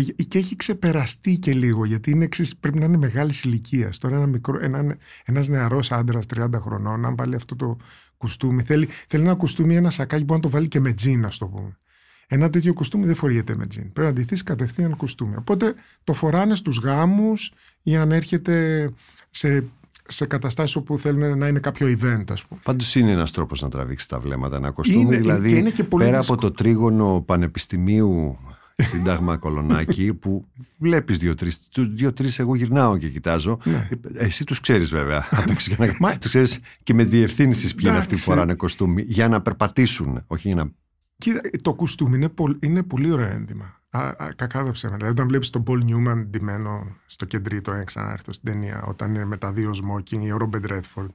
[0.00, 3.98] Και, και έχει ξεπεραστεί και λίγο, γιατί είναι εξής, πρέπει να είναι μεγάλης ηλικίας.
[3.98, 7.76] Τώρα ένα μικρό, ένα, ένας νεαρός άντρας 30 χρονών, αν βάλει αυτό το
[8.16, 11.38] κουστούμι, θέλει, θέλει ένα κουστούμι, ένα σακάκι που να το βάλει και με τζιν, ας
[11.38, 11.78] το πούμε.
[12.26, 13.92] Ένα τέτοιο κουστούμι δεν φοριέται με τζιν.
[13.92, 15.36] Πρέπει να ντυθείς κατευθείαν κουστούμι.
[15.36, 15.74] Οπότε
[16.04, 17.52] το φοράνε στους γάμους
[17.82, 18.88] ή αν έρχεται
[19.30, 19.64] σε,
[20.06, 22.60] σε καταστάσεις όπου θέλουν να είναι κάποιο event, ας πούμε.
[22.64, 25.00] Πάντως είναι ένας τρόπος να τραβήξεις τα βλέμματα, ένα κοστούμι.
[25.00, 26.38] Είναι- δηλαδή, και είναι και πολύ πέρα δύσκολο.
[26.38, 28.38] από το τρίγωνο πανεπιστημίου
[28.76, 31.58] Σύνταγμα Κολονάκι, που βλέπεις δύο-τρεις.
[31.68, 33.58] Τους δύο-τρεις εγώ γυρνάω και κοιτάζω.
[33.64, 33.88] Ναι.
[34.14, 35.28] Εσύ τους ξέρεις βέβαια.
[35.30, 38.30] απ' έξω για να- Μα- τους ξέρεις και με διευθύνσεις ποιοι είναι αυτοί που Εντάξει.
[38.30, 39.02] φοράνε κοστούμι.
[39.06, 40.70] Για να περπατήσουν, όχι για να.
[41.16, 43.80] Κοίτα, το κουστούμι είναι, πολ- είναι πολύ ωραίο ένδυμα.
[43.90, 44.96] Α, α, κακά τα ψέματα.
[44.96, 49.24] Δηλαδή, όταν βλέπεις τον Paul Newman ντυμένο στο κεντρίτο, έχει ξανάρθει στην ταινία, όταν είναι
[49.24, 51.08] με τα δύο smoking, ή ο Robert Redford.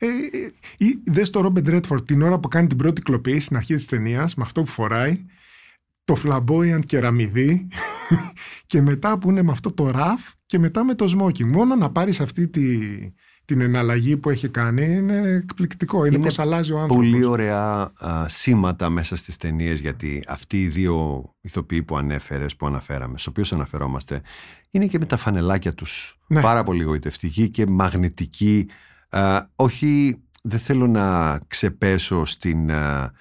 [0.00, 3.56] Ε, ε, ή δες το Robert Redford την ώρα που κάνει την πρώτη κλοπή στην
[3.56, 5.24] αρχή της ταινίας, με αυτό που φοράει,
[6.08, 7.68] το flamboyant κεραμιδί,
[8.66, 11.44] και μετά που είναι με αυτό το ραφ, και μετά με το smoking.
[11.44, 12.78] Μόνο να πάρεις αυτή τη,
[13.44, 16.04] την εναλλαγή που έχει κάνει είναι εκπληκτικό.
[16.04, 17.04] Είναι, Είναι πως αλλάζει ο άνθρωπος.
[17.10, 22.66] Πολύ ωραία α, σήματα μέσα στις ταινίες γιατί αυτοί οι δύο ηθοποιοί που ανέφερες, που
[22.66, 24.22] αναφέραμε, στους οποίους αναφερόμαστε,
[24.70, 26.40] είναι και με τα φανελάκια τους Ναι.
[26.40, 28.66] πάρα πολύ γοητευτικοί και μαγνητικοί.
[29.08, 33.12] Α, όχι, δεν θέλω να ξεπέσω στην, α, α,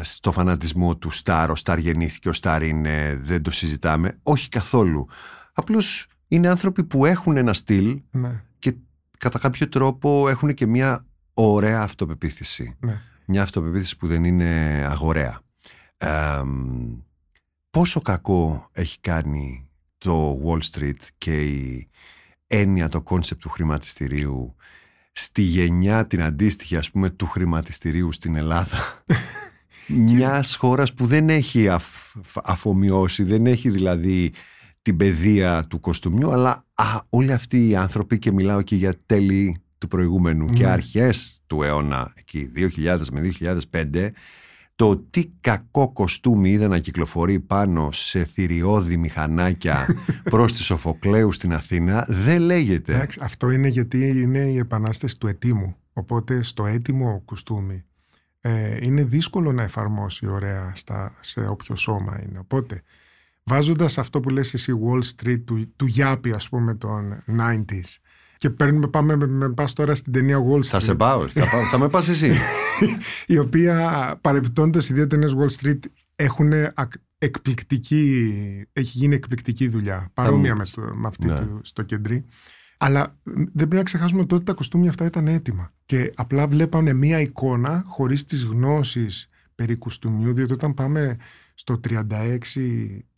[0.00, 4.18] στο φανατισμό του Στάρ, ο Στάρ γεννήθηκε, ο Στάρ είναι, δεν το συζητάμε.
[4.22, 5.08] Όχι καθόλου.
[5.52, 8.74] Απλώς είναι άνθρωποι που έχουν ένα στυλ Ναι, και
[9.18, 12.76] κατά κάποιο τρόπο έχουν και μια ωραία αυτοπεποίθηση.
[12.80, 13.00] ναι.
[13.28, 15.40] Μια αυτοπεποίθηση που δεν είναι αγοραία.
[15.96, 16.42] Ε,
[17.70, 21.88] πόσο κακό έχει κάνει το το Wall Street και η
[22.46, 24.56] έννοια, το concept του χρηματιστηρίου
[25.12, 29.04] στη γενιά την αντίστοιχη ας πούμε του χρηματιστηρίου στην Ελλάδα
[29.88, 34.32] μιας χώρας που δεν έχει αφ, αφομοιώσει, δεν έχει δηλαδή
[34.82, 39.60] την παιδεία του κοστούμιου αλλά α, όλοι αυτοί οι άνθρωποι και μιλάω και για τέλη
[39.78, 40.70] του προηγούμενου και Ναι.
[40.70, 43.30] αρχές του αιώνα εκεί 2000 με
[43.72, 44.08] 2005
[44.76, 49.86] το τι κακό κοστούμι είδα να κυκλοφορεί πάνω σε θηριώδη μηχανάκια
[50.30, 52.94] προς τη Σοφοκλέους στην Αθήνα δεν λέγεται.
[52.94, 55.76] Εντάξει, αυτό είναι γιατί είναι η επανάσταση του ετήμου.
[55.92, 57.84] Οπότε στο έτοιμο κουστούμι
[58.48, 62.38] ε, είναι δύσκολο να εφαρμόσει ωραία στα, σε όποιο σώμα είναι.
[62.38, 62.82] Οπότε
[63.42, 67.96] βάζοντας αυτό που λες εσύ Wall Street του, του Γιάπη ας πούμε των 90s
[68.38, 71.48] και παίρνουμε, πάμε, με, με πας τώρα στην ταινία Wall Street Θα σε πάω, θα,
[71.50, 72.32] πάω- θα με πας εσύ.
[73.26, 75.78] η οποία παρεμπιπτόντως οι δύο ταινίες Wall Street
[76.16, 78.32] έχουν ακ- εκπληκτική,
[78.72, 80.10] έχει γίνει εκπληκτική δουλειά.
[80.14, 81.38] Παρόμοια με, το- με αυτή Ναι.
[81.38, 82.24] του στο κεντρί.
[82.78, 85.72] Αλλά μ, δεν πρέπει να ξεχάσουμε ότι τότε τα κοστούμια αυτά ήταν έτοιμα.
[85.86, 91.16] Και απλά βλέπανε μία εικόνα χωρίς τις γνώσεις περί κουστούμιου, διότι όταν πάμε
[91.54, 92.38] στο 36,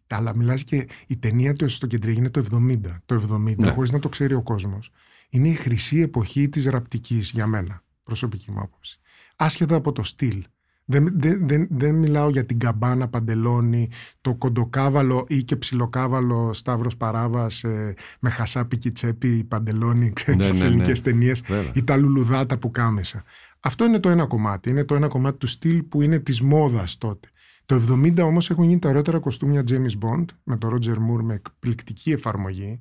[0.08, 3.70] αλλά μιλάς και η ταινία του στο κεντρί είναι το 70, το 70 Ναι.
[3.70, 4.90] χωρίς να το ξέρει ο κόσμος.
[5.30, 9.00] Είναι η χρυσή εποχή της ραπτικής για μένα, προσωπική μου άποψη.
[9.36, 10.44] Άσχετα από το στυλ.
[10.90, 13.88] Δεν, δεν, δεν, δεν μιλάω για την καμπάνα παντελόνι,
[14.20, 20.58] το κοντοκάβαλο ή και ψιλοκάβαλο Σταύρος Παράβας ε, με χασάπικι τσέπη παντελόνι, ξέρεις, Ναι, στις
[20.58, 20.70] ναι, ναι.
[20.70, 21.72] ελληνικές ταινίες Βέβαια.
[21.74, 23.22] ή τα λουλουδάτα που κάμεσα.
[23.60, 24.70] Αυτό είναι το ένα κομμάτι.
[24.70, 27.28] Είναι το ένα κομμάτι του στυλ που είναι της μόδας τότε.
[27.66, 31.34] Το 70 όμως έχουν γίνει τα ωραίτερα κοστούμια James Bond με τον Roger Moore με
[31.34, 32.80] εκπληκτική εφαρμογή.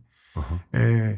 [0.70, 1.16] Ε,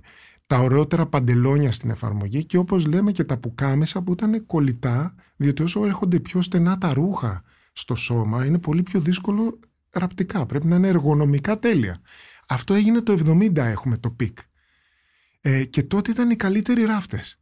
[0.49, 5.61] τα ωραιότερα παντελόνια στην εφαρμογή και όπως λέμε και τα πουκάμισα που ήταν κολλητά διότι
[5.61, 9.59] όσο έρχονται πιο στενά τα ρούχα στο σώμα είναι πολύ πιο δύσκολο
[9.89, 10.45] ραπτικά.
[10.45, 11.97] Πρέπει να είναι εργονομικά τέλεια.
[12.47, 14.37] Αυτό έγινε το 70 έχουμε το peak.
[15.41, 17.39] Ε, και τότε ήταν οι καλύτεροι ράφτες.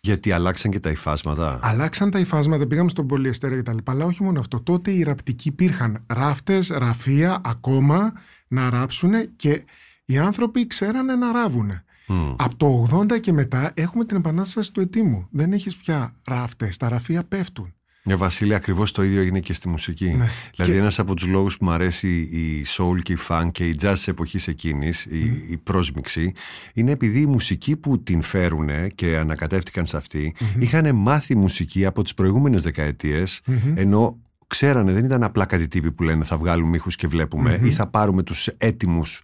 [0.00, 3.92] Γιατί αλλάξαν και τα υφάσματα; Αλλάξαν τα υφάσματα, πήγαμε στον πολυεστέρα και τα λοιπά.
[3.92, 4.60] Αλλά όχι μόνο αυτό.
[4.60, 8.12] Τότε οι ραπτικοί υπήρχαν ράφτες, ραφεία ακόμα
[8.48, 9.64] να ράψουν και
[10.04, 11.84] οι άνθρωποι ξέρανε να ράβουνε.
[12.12, 12.34] Μμ.
[12.36, 15.26] Από το 80 και μετά έχουμε την επανάσταση του ετοίμου.
[15.30, 17.74] Δεν έχεις πια ράφτες, τα ραφεία πέφτουν.
[18.02, 20.04] Ναι, Βασίλη, ακριβώς το ίδιο έγινε και στη μουσική.
[20.04, 20.28] Ναι.
[20.54, 23.66] Δηλαδή, Και- ένας από τους λόγους που μου αρέσει η soul και η funk και
[23.68, 25.18] η jazz της εποχής εκείνης, η,
[25.50, 26.32] η πρόσμιξη,
[26.74, 32.02] είναι επειδή η μουσική που την φέρουν και ανακατεύτηκαν σε αυτή, είχαν μάθει μουσική από
[32.02, 33.40] τις προηγούμενες δεκαετίες,
[33.74, 37.70] ενώ ξέρανε, δεν ήταν απλά κάτι τύποι που λένε θα βγάλουμε ήχους και βλέπουμε ή
[37.70, 39.22] θα πάρουμε τους έτοιμους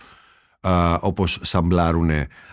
[0.69, 2.11] α, όπως σαμπλάρουν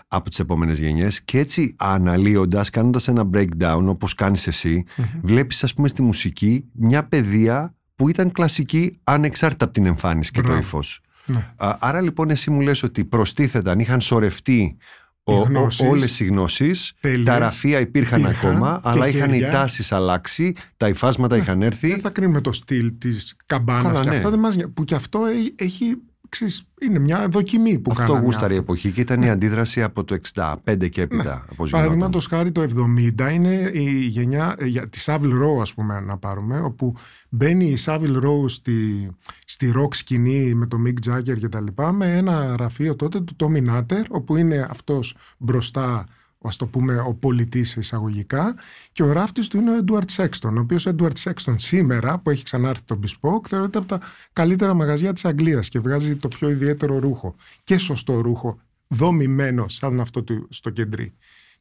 [0.08, 4.84] από τις επόμενες γενιές και έτσι αναλύοντας, κάνοντας ένα breakdown όπως κάνεις εσύ,
[5.22, 10.40] βλέπεις ας πούμε στη μουσική μια παιδεία που ήταν κλασική ανεξάρτητα από την εμφάνιση και
[10.40, 10.60] το Μπράβο.
[10.60, 11.00] ύφος.
[11.26, 11.52] Ναι.
[11.56, 14.76] Α, Άρα λοιπόν εσύ μου λες ότι προστίθεταν, είχαν σωρευτεί
[15.22, 15.88] ο, ο, γνώσεις.
[15.88, 17.24] όλες οι γνώσεις, Τέλειες.
[17.24, 19.50] τα ραφεία υπήρχαν, Υπήρχαν ακόμα, και αλλά είχαν οι χέρια.
[19.50, 21.88] τάσεις αλλάξει, τα υφάσματα είχαν έρθει.
[21.88, 24.16] Δεν θα κρίνουμε το στυλ της καμπάνας Καλά, και ναι.
[24.16, 24.56] αυτά δεν μας...
[24.56, 25.84] νοιάζει, που και αυτό έχει- έχει...
[26.28, 28.72] ξέρεις, είναι μια δοκιμή που Αυτό κάνανε γούσταρε η άνθρωποι.
[28.80, 31.44] εποχή και ήταν η αντίδραση από το 65 και έπειτα.
[31.52, 32.52] όπως Παραδείγματος γινόταν.
[32.54, 32.82] χάρη το
[33.28, 36.94] 70 είναι η γενιά ε, για της Savile Row ας πούμε να πάρουμε όπου
[37.28, 39.10] μπαίνει η Savile Row στη,
[39.44, 43.36] στη rock σκηνή με το Mick Jagger και τα λοιπά με ένα γραφείο τότε του
[43.38, 46.06] Tommy Nutter όπου είναι αυτός μπροστά
[46.48, 48.54] ας το πούμε ο πολιτής εισαγωγικά
[48.92, 52.44] και ο ράφτης του είναι ο Edward Sexton ο οποίος Edward Sexton σήμερα που έχει
[52.44, 54.00] ξανάρθει το Bespoke θεωρείται από τα
[54.32, 60.00] καλύτερα μαγαζιά της Αγγλίας και βγάζει το πιο ιδιαίτερο ρούχο και σωστό ρούχο δομημένο σαν
[60.00, 61.14] αυτό του, στο κεντρί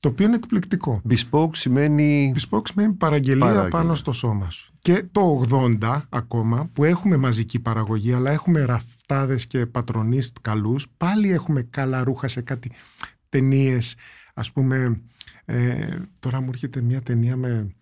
[0.03, 1.01] το οποίο είναι εκπληκτικό.
[1.09, 2.33] Bespoke σημαίνει.
[2.37, 3.69] Bespoke σημαίνει παραγγελία, Παραγγελία.
[3.69, 4.73] πάνω στο σώμα σου.
[4.79, 5.45] Και το
[5.81, 12.03] 80 ακόμα που έχουμε μαζική παραγωγή αλλά έχουμε ραφτάδες και πατρονίστ καλούς πάλι έχουμε καλά
[12.03, 12.71] ρούχα σε κάτι
[13.29, 13.95] ταινίες.
[14.33, 15.01] Ας πούμε
[15.45, 17.75] ε, τώρα μου έρχεται μια ταινία με,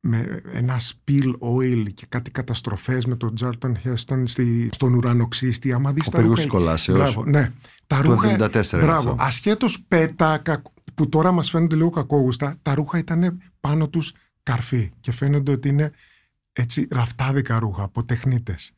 [0.00, 5.92] με ένα spill oil και κάτι καταστροφές με τον Τζάρτον Heston στη, στον ουρανοξύστη άμα
[5.92, 6.98] δεις Ο τα Πύργος ρούχα- της Κολάσεως.
[6.98, 7.52] Μπράβο, ναι.
[7.86, 9.16] Τα Του ρούχα, 74 είναι μπράβο, αυτό.
[9.24, 14.90] ασχέτως πέτα κακ- που τώρα μας φαίνονται λίγο κακόγουστα, τα ρούχα ήταν πάνω τους καρφί
[15.00, 15.92] και φαίνονται ότι είναι
[16.52, 18.72] έτσι ραφτάδικα ρούχα από τεχνίτες.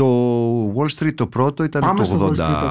[0.00, 2.70] Το Wall Street το πρώτο ήταν Πάμε στο το Wall Street το 87.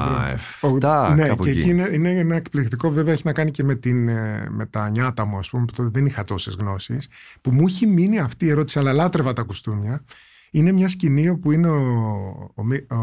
[0.60, 1.14] πρώτο.
[1.14, 1.58] ναι, κάπου και εκεί.
[1.58, 4.90] εκεί είναι, είναι ένα εκπληκτικό, βέβαια έχει να κάνει και με, την, ε, με τα
[4.90, 7.08] νιάτα μου, ας πούμε, που τότε δεν είχα τόσες γνώσεις,
[7.40, 10.04] που μου έχει μείνει αυτή η ερώτηση, αλλά λάτρευα τα κουστούμια.
[10.50, 11.82] Είναι μια σκηνή όπου είναι ο,
[12.54, 12.98] ο, Μι- ο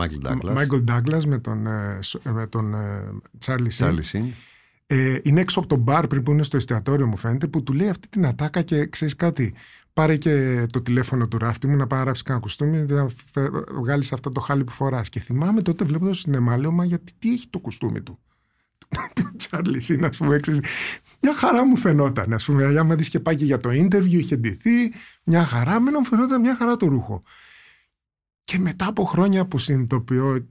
[0.00, 0.56] Michael Douglas.
[0.56, 3.04] Michael Douglas με τον, ε, σ- με τον ε,
[3.46, 4.24] Charlie Sheen Charlie Sheen.
[4.86, 7.72] Ε, είναι έξω από τον μπαρ πριν που είναι στο εστιατόριο μου φαίνεται που του
[7.72, 9.54] λέει αυτή την ατάκα και ξέρεις κάτι
[9.98, 13.06] πάρε και το τηλέφωνο του ράφτη μου να πάει να ράψει κανένα κουστούμι να
[13.80, 15.08] βγάλεις αυτό το χάλι που φοράς.
[15.08, 18.18] Και θυμάμαι τότε βλέποντας το σινεμά λέω μα γιατί τι έχει το κουστούμι του;
[19.14, 20.60] Του Τσάρλι είναι, ας πούμε, έξι.
[21.20, 22.32] Μια χαρά μου φαινόταν.
[22.32, 24.92] Α πούμε, άμα δεις και πάει και για το interview, είχε ντυθεί.
[25.24, 27.22] Μια χαρά, μένα μου φαινόταν μια χαρά το ρούχο.
[28.44, 30.46] Και μετά από χρόνια που συνειδητοποιώ,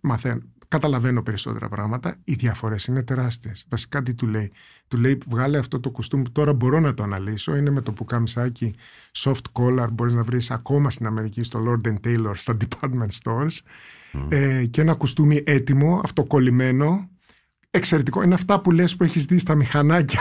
[0.00, 3.64] μαθαίνω, καταλαβαίνω περισσότερα πράγματα, οι διαφορές είναι τεράστιες.
[3.68, 4.52] Βασικά τι του λέει.
[4.88, 7.56] Του λέει, βγάλε αυτό το κουστούμι που τώρα μπορώ να το αναλύσω.
[7.56, 8.74] Είναι με το πουκάμισάκι
[9.12, 13.58] soft collar, μπορείς να βρεις ακόμα στην Αμερική στο Lord Taylor, στα department stores.
[14.28, 17.08] Ε, και ένα κουστούμι έτοιμο, αυτοκολλημένο,
[17.70, 18.22] εξαιρετικό.
[18.22, 20.20] Είναι αυτά που λες που έχεις δει στα μηχανάκια.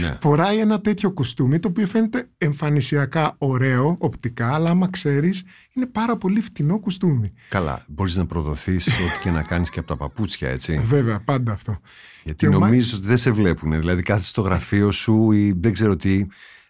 [0.00, 0.16] Ναι.
[0.20, 5.42] Φοράει ένα τέτοιο κουστούμι το οποίο φαίνεται εμφανισιακά ωραίο οπτικά αλλά άμα ξέρεις
[5.72, 7.32] είναι πάρα πολύ φτηνό κουστούμι.
[7.48, 10.78] Καλά, μπορείς να προδοθείς ό,τι και να κάνεις και από τα παπούτσια έτσι.
[10.84, 11.78] Βέβαια, πάντα αυτό.
[12.24, 13.80] Γιατί νομίζεις ότι δεν σε βλέπουν.
[13.80, 16.26] Δηλαδή κάθεσαι στο γραφείο σου ή δεν ξέρω τι.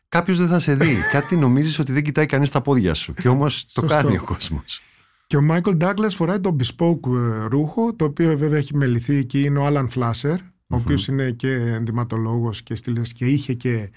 [0.09, 0.96] Κάποιος δεν θα σε δει.
[1.12, 3.14] Κάτι νομίζεις ότι δεν κοιτάει κανείς τα πόδια σου.
[3.14, 4.83] Και όμως το κάνει ο κόσμος.
[5.27, 9.40] Και ο Μάικλ Ντάγκλα φοράει το bespoke ε, ρούχο, το οποίο βέβαια έχει μεληθεί εκεί.
[9.40, 10.38] Είναι ο Άλαν Φλάσερ,
[10.75, 13.91] ο οποίος είναι και ενδυματολόγος και στήλες και είχε και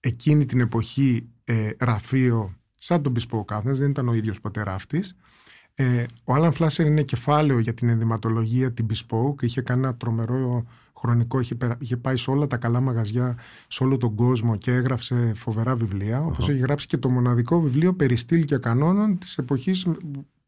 [0.00, 5.16] εκείνη την εποχή ε, ραφείο σαν τον bespoke Athens, δεν ήταν ο ίδιος ποτέ ράφτης.
[5.74, 9.42] Ε, ο Άλαν Φλάσερ είναι κεφάλαιο για την ενδυματολογία, την bespoke.
[9.42, 10.66] Είχε κάνει ένα τρομερό
[10.96, 15.32] χρονικό, είχε, είχε πάει σε όλα τα καλά μαγαζιά, σε όλο τον κόσμο και έγραψε
[15.34, 16.24] φοβερά βιβλία.
[16.24, 19.86] Όπως έχει γράψει και το μοναδικό βιβλίο περί στυλ και κανόνων της εποχής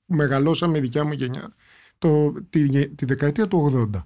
[0.07, 1.55] μεγαλώσαμε η δικιά μου γενιά
[1.99, 4.05] το, τη, τη δεκαετία του 80.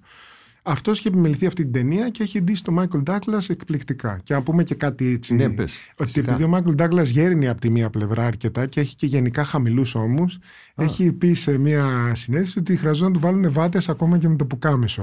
[0.70, 4.20] Αυτός είχε επιμεληθεί αυτή την ταινία και έχει ντύσει τον Μάικλ Ντάγκλας εκπληκτικά.
[4.24, 5.34] Και να πούμε και κάτι έτσι.
[5.34, 8.96] Ναι, πες, ότι επειδή ο Μάικλ Ντάγκλας γέρνει από τη μία πλευρά αρκετά και έχει
[8.96, 10.38] και γενικά χαμηλούς ώμους,
[10.74, 14.44] έχει πει σε μία συνέντευξη ότι χρειαζόταν να του βάλουν βάτες ακόμα και με το
[14.44, 15.02] πουκάμισο.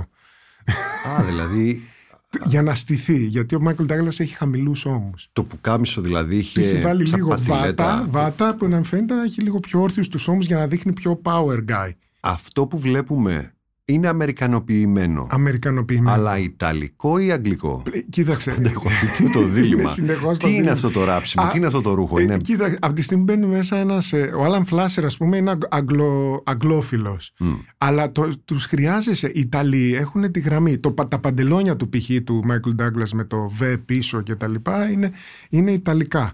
[1.18, 1.82] Α, δηλαδή
[2.52, 3.26] για να στηθεί.
[3.26, 5.30] Γιατί ο Μάικλ Ντάγκλας έχει χαμηλούς ώμους.
[5.34, 6.62] Το πουκάμισο δηλαδή είχε.
[6.62, 10.46] Έχει βάλει λίγο βάτα, βάτα που να φαίνεται να έχει λίγο πιο όρθιου τους ώμους
[10.46, 11.92] για να δείχνει πιο power guy.
[12.20, 13.52] Αυτό που βλέπουμε
[13.90, 15.28] είναι αμερικανοποιημένο.
[15.30, 16.16] Αμερικανοποιημένο.
[16.16, 18.52] Αλλά ιταλικό ή αγγλικό; Κοίταξε.
[18.52, 18.60] τι
[19.24, 19.94] είναι το δίλημα.
[20.38, 22.20] τι είναι αυτό το ράψιμο, τι είναι αυτό το ρούχο.
[22.20, 22.38] Ε, είναι...
[22.38, 24.14] Κοίταξε, από τη στιγμή μπαίνει μέσα ένας.
[24.14, 27.34] Ε, ο Άλαν Φλάσερ, ας πούμε, είναι αγγλο, αγγλόφιλος.
[27.78, 28.12] Αλλά
[28.46, 29.28] τους χρειάζεσαι.
[29.28, 30.78] Οι Ιταλοί έχουν τη γραμμή.
[30.78, 32.10] Το, τα παντελόνια του π.χ.
[32.24, 34.56] του Μάικλ Ντάγκλα με το β πίσω κτλ.
[34.92, 35.12] Είναι,
[35.50, 36.34] είναι Ιταλικά.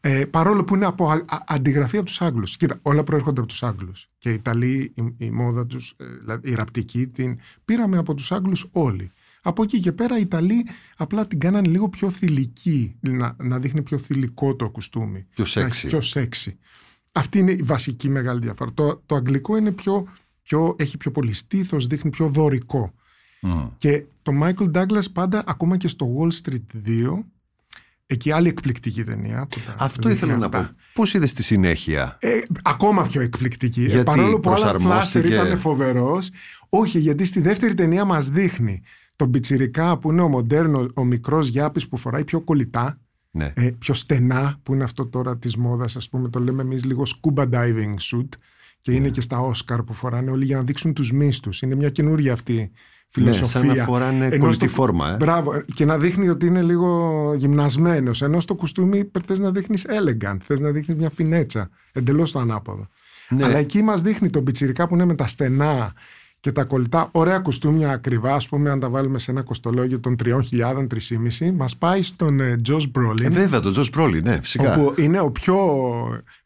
[0.00, 2.56] Ε, παρόλο που είναι από α, αντιγραφή από τους Άγγλους.
[2.56, 4.10] Κοίτα, όλα προέρχονται από τους Άγγλους.
[4.18, 8.32] Και οι Ιταλοί, η, η μόδα τους, ε, δηλαδή η ραπτική, την πήραμε από τους
[8.32, 9.10] Άγγλους όλοι.
[9.42, 13.82] Από εκεί και πέρα οι Ιταλοί απλά την κάνανε λίγο πιο θηλυκή, να, να δείχνει
[13.82, 15.26] πιο θηλυκό το κουστούμι.
[15.34, 15.86] Πιο σεξι.
[15.86, 16.58] Πιο σεξι.
[17.12, 18.72] Αυτή είναι η βασική μεγάλη διαφορά.
[18.72, 20.08] Το, το αγγλικό είναι πιο,
[20.42, 22.94] πιο, έχει πιο πολύ στήθος, δείχνει πιο δωρικό.
[23.42, 23.70] Mm.
[23.78, 27.24] Και το Michael Douglas πάντα, ακόμα και στο Wall Street 2,
[28.10, 29.46] Εκεί άλλη εκπληκτική ταινία.
[29.50, 30.68] Που τα Αυτό ήθελα να πω.
[30.92, 33.80] Πώς είδες τη συνέχεια; Ε, ακόμα πιο εκπληκτική.
[33.84, 36.30] Γιατί παρόλο που ο Φλάστερ ήταν φοβερός.
[36.68, 38.82] Όχι, γιατί στη δεύτερη ταινία μας δείχνει
[39.16, 43.00] τον πιτσιρικά που είναι ο μοντέρνο, ο μικρός Γιάπης που φοράει πιο κολλητά.
[43.30, 43.52] Ναι.
[43.56, 47.02] Ε, πιο στενά, που είναι αυτό τώρα της μόδας, ας πούμε, το λέμε εμείς λίγο
[47.06, 48.28] scuba diving suit.
[48.80, 49.10] Και είναι ναι.
[49.10, 51.50] και στα Όσκαρ που φοράνε όλοι για να δείξουν τους μίστου.
[51.60, 52.70] Είναι μια καινούρια αυτή
[53.08, 53.60] φιλοσοφία.
[53.60, 55.12] Ναι, σαν να φοράνε κολλητή φόρμα.
[55.12, 55.16] Ε.
[55.16, 55.62] Μπράβο.
[55.74, 58.22] Και να δείχνει ότι είναι λίγο γυμνασμένος.
[58.22, 61.70] Ενώ στο κουστούμι θες να δείχνεις elegant, θες να δείχνεις μια φινέτσα.
[61.92, 62.88] Εντελώς το ανάποδο.
[63.28, 63.44] Ναι.
[63.44, 65.92] Αλλά εκεί μας δείχνει τον πιτσιρικά που είναι με τα στενά
[66.40, 70.16] και τα κολλητά, ωραία κουστούμια ακριβά, ας πούμε, αν τα βάλουμε σε ένα κοστολόγιο των
[70.24, 73.26] 3.000, 3.500, μας πάει στον Τζο ε, Μπρόλιν.
[73.26, 74.74] Ε, βέβαια, τον Τζο Μπρόλιν, ναι, φυσικά.
[74.76, 75.56] Όπου είναι ο πιο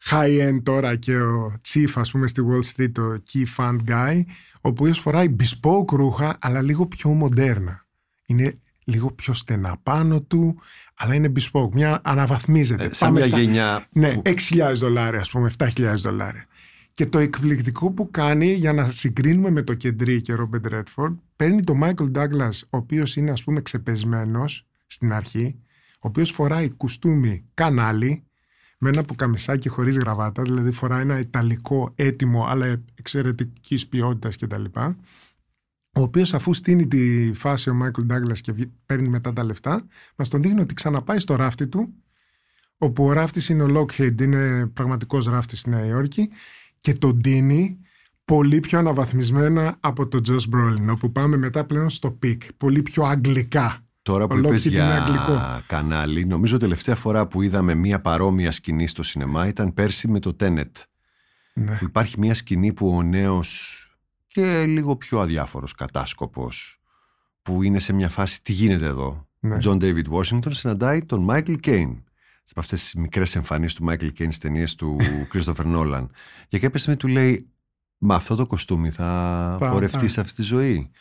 [0.09, 4.21] high-end τώρα και ο chief, ας πούμε, στη Wall Street, ο key fund guy,
[4.65, 7.85] ο οποίο φοράει bespoke ρούχα, αλλά λίγο πιο μοντέρνα.
[8.25, 10.59] Είναι λίγο πιο στενά πάνω του,
[10.97, 11.71] αλλά είναι bespoke.
[11.71, 12.83] Μια αναβαθμίζεται.
[12.83, 13.87] Ε, σαν μια γενιά.
[13.91, 16.45] Ναι, 6.000 δολάρια, ας πούμε, 7.000 δολάρια.
[16.93, 21.63] Και το εκπληκτικό που κάνει για να συγκρίνουμε με το Κεντρί και Ρόμπεντ Ρέτφορντ, παίρνει
[21.63, 25.59] τον Μάικλ Ντάγκλα, ο οποίος είναι ας πούμε ξεπεσμένος στην αρχή,
[25.93, 28.23] ο οποίος φοράει κουστούμι Canali,
[28.83, 34.63] με ένα πουκαμισάκι χωρίς γραβάτα, δηλαδή φοράει ένα ιταλικό έτοιμο αλλά εξαιρετικής ποιότητας κτλ.
[35.95, 38.53] Ο οποίος αφού στήνει τη φάση ο Μάικλ Ντάγκλας και
[38.85, 41.93] παίρνει μετά τα λεφτά, μας τον δείχνει ότι ξαναπάει στο ράφτη του,
[42.77, 46.29] όπου ο ράφτης είναι ο Logsdail, είναι πραγματικός ράφτης στη Νέα Υόρκη,
[46.79, 47.79] και τον ντύνει
[48.25, 53.03] πολύ πιο αναβαθμισμένα από τον Τζος Μπρόλιν, όπου πάμε μετά πλέον στο peak, πολύ πιο
[53.03, 53.82] αγγλικά.
[54.03, 59.47] Τώρα που είπες για Canali, νομίζω τελευταία φορά που είδαμε μία παρόμοια σκηνή στο σινεμά
[59.47, 60.77] ήταν πέρσι με το Tenet.
[61.53, 61.79] Ναι.
[61.81, 63.77] Υπάρχει μία σκηνή που ο νέος
[64.27, 66.81] και λίγο πιο αδιάφορος κατάσκοπος
[67.41, 69.55] που είναι σε μια φάση τι γίνεται εδώ; Ναι.
[69.55, 72.03] Ο Τζον Ντέιβιντ Washington συναντάει τον Μάικλ Κέιν.
[72.49, 74.97] Από αυτές τις μικρές εμφανίσεις του Μάικλ Κέιν στις ταινίες του
[75.29, 76.11] Κρίστοφερ Νόλαν.
[76.49, 77.47] Για κάποια στιγμή του λέει,
[78.05, 79.05] Μα αυτό το κοστούμι θα
[79.59, 80.09] Πα- πορευτεί α.
[80.09, 80.91] σε αυτή τη ζωή.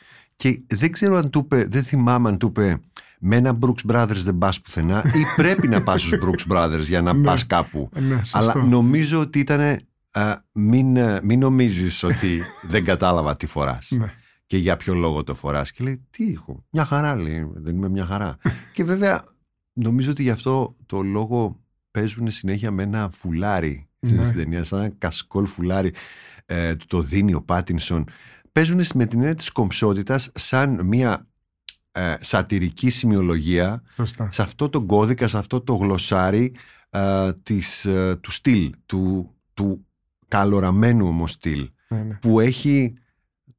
[0.43, 2.81] Και δεν ξέρω αν του είπε, δεν θυμάμαι αν του είπε
[3.19, 7.03] με ένα Brooks Brothers δεν πας πουθενά ή πρέπει να πας στους Brooks Brothers για
[7.03, 7.25] να Ναι.
[7.25, 7.89] πας κάπου.
[8.01, 8.39] Ναι, σωστό.
[8.39, 9.79] Αλλά νομίζω ότι ήταν.
[10.53, 12.41] μην, ε, μην νομίζεις ότι
[12.73, 14.13] δεν κατάλαβα τι φοράς Ναι.
[14.47, 17.89] και για ποιο λόγο το φοράς και λέει τι έχω, μια χαρά λέει, δεν είμαι
[17.89, 18.37] μια χαρά
[18.75, 19.25] και βέβαια
[19.73, 24.25] νομίζω ότι γι' αυτό το λόγο παίζουν συνέχεια με ένα φουλάρι Ναι.
[24.25, 25.93] στην ταινία, σαν ένα κασκόλ φουλάρι
[26.47, 28.05] ε, του το δίνει ο Πάτινσον
[28.53, 31.27] παίζουν με την έννοια της κομψότητας σαν μια
[31.93, 34.29] ε, σατυρική σημειολογία Σωστά.
[34.31, 36.55] σε αυτό το κώδικα, σε αυτό το γλωσσάρι
[36.91, 39.87] ε, της, ε, του στυλ, του, του
[40.29, 42.15] καλοραμένου όμως στυλ Ναι, ναι.
[42.15, 42.95] που έχει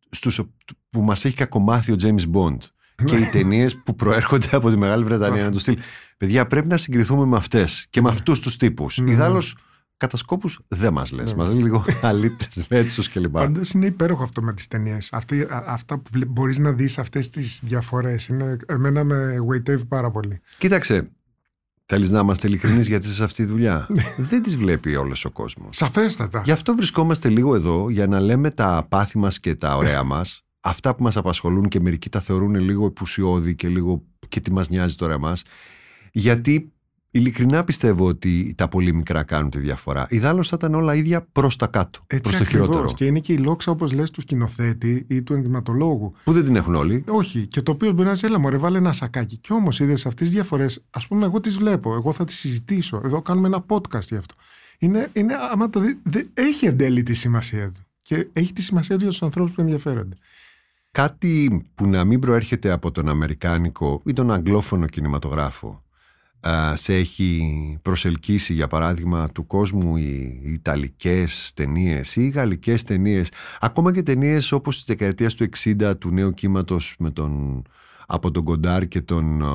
[0.10, 0.42] στους,
[0.90, 2.58] που μας έχει κακομάθει ο James Bond
[3.06, 5.78] και οι ταινίες που προέρχονται από τη Μεγάλη Βρετανία να του στυλ.
[6.18, 8.98] Παιδιά, πρέπει να συγκριθούμε με αυτές και με αυτούς τους τύπους.
[8.98, 9.12] Ναι.
[9.12, 9.58] Ιδάλως,
[10.04, 11.32] κατά σκόπους δεν μας λες.
[11.32, 11.36] Ναι.
[11.36, 13.32] Μας λες λίγο αλήτες, λέτσους κλπ.
[13.32, 15.13] Πάντως είναι υπέροχο αυτό με τις ταινίες.
[15.68, 18.30] Αυτά που μπορείς να δεις αυτές τις διαφορές.
[18.66, 20.42] Εμένα με γοητεύει πάρα πολύ.
[20.58, 21.12] Κοίταξε,
[21.86, 23.88] θέλεις να είμαστε ειλικρινείς γιατί είσαι σε αυτή τη δουλειά;
[24.18, 25.76] δεν τις βλέπει όλος ο κόσμος.
[25.76, 26.42] Σαφέστατα.
[26.46, 30.46] Γι' αυτό βρισκόμαστε λίγο εδώ για να λέμε τα πάθη μας και τα ωραία μας.
[30.60, 34.70] Αυτά που μας απασχολούν και μερικοί τα θεωρούν λίγο επουσιώδη και λίγο και τι μας
[34.70, 35.44] νοιάζει τώρα εμάς.
[36.12, 36.73] Γιατί
[37.15, 40.06] ειλικρινά πιστεύω ότι τα πολύ μικρά κάνουν τη διαφορά.
[40.10, 42.67] Ιδάλλως θα ήταν όλα ίδια προς τα κάτω, Έτσι προς το ακριβώς.
[42.67, 42.93] χειρότερο.
[42.93, 46.13] Και είναι και η λόξα, όπως λες, του σκηνοθέτη ή του ενδυματολόγου.
[46.23, 47.04] Που δεν την έχουν όλοι.
[47.08, 47.47] Όχι.
[47.47, 49.38] Και το οποίο μπορεί να σε έλα, μωρέ, βάλε ένα σακάκι.
[49.38, 51.93] Και όμως είδες αυτές τις διαφορές, ας πούμε, εγώ τις βλέπω.
[51.93, 53.02] Εγώ θα τις συζητήσω.
[53.04, 54.36] Εδώ κάνουμε ένα podcast γι' αυτό.
[54.80, 57.80] Είναι, είναι άμα το δει, δε- έχει εν τέλει τη σημασία του.
[58.02, 60.15] Και έχει τη σημασία του για τους ανθρώπους που ενδιαφέρονται.
[60.91, 65.93] Κάτι που να μην προέρχεται από τον Αμερικάνικο ή τον Αγγλόφωνο κινηματογράφο α,
[66.74, 67.42] σε έχει
[67.82, 73.30] προσελκύσει για παράδειγμα του κόσμου οι Ιταλικές ταινίες ή οι Γαλλικές ταινίες
[73.60, 77.62] ακόμα και ταινίες όπως της δεκαετίας του 60 του νέου κύματος με τον,
[78.08, 79.52] από τον Κοντάρ και τον α,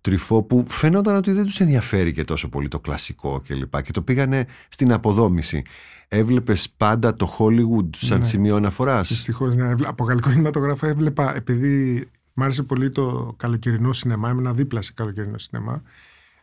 [0.00, 3.90] Τρυφό που φαίνονταν ότι δεν τους ενδιαφέρει και τόσο πολύ το κλασικό και λοιπά και
[3.92, 5.62] το πήγανε στην αποδόμηση.
[6.08, 8.24] Έβλεπες πάντα το Hollywood σαν Ναι.
[8.24, 13.92] σημείο αναφοράς; Δυστυχώς, ναι, έβλε- από γαλλικό κινηματογράφο έβλεπα, επειδή μ' άρεσε πολύ το καλοκαιρινό
[13.92, 15.82] σινεμά, ήμουν δίπλα σε καλοκαιρινό σινεμά.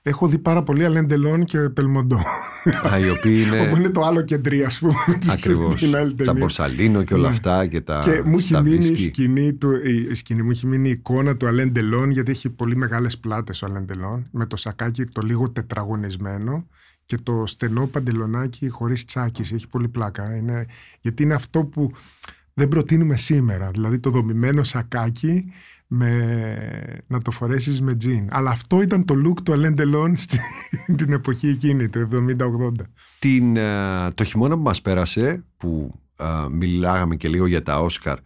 [0.01, 2.19] Έχω δει πάρα πολύ Αλέντελόν και Πελμοντό.
[2.91, 4.93] Α, οι οποίοι είναι Όπου είναι το άλλο κεντρί, ας πούμε.
[5.19, 6.33] της- ακριβώς την άλλη τα ταινία.
[6.33, 7.33] Μπορσαλίνο και όλα Ναι.
[7.33, 9.03] αυτά και τα Και μου έχει τα μείνει η βίσκι.
[9.03, 9.71] σκηνή, του,
[10.11, 13.61] η σκηνή, μου έχει μείνει η εικόνα του Αλέν Τελών, γιατί έχει πολύ μεγάλες πλάτες
[13.61, 16.67] ο Αλέν Τελών, με το σακάκι το λίγο τετραγωνισμένο
[17.05, 19.55] και το στενό παντελονάκι χωρίς τσάκιση.
[19.55, 20.35] Έχει πολύ πλάκα.
[20.35, 20.65] Είναι,
[21.01, 21.91] γιατί είναι αυτό που
[22.59, 23.69] δεν προτείνουμε σήμερα.
[23.71, 25.51] Δηλαδή το δομημένο σακάκι
[25.87, 28.27] με, να το φορέσεις με τζιν.
[28.31, 32.71] Αλλά αυτό ήταν το look του Αλέν Τελών στην εποχή εκείνη, το 70-80.
[33.19, 38.17] Την, ε, το χειμώνα που μας πέρασε που ε, μιλάγαμε και λίγο για τα Όσκαρ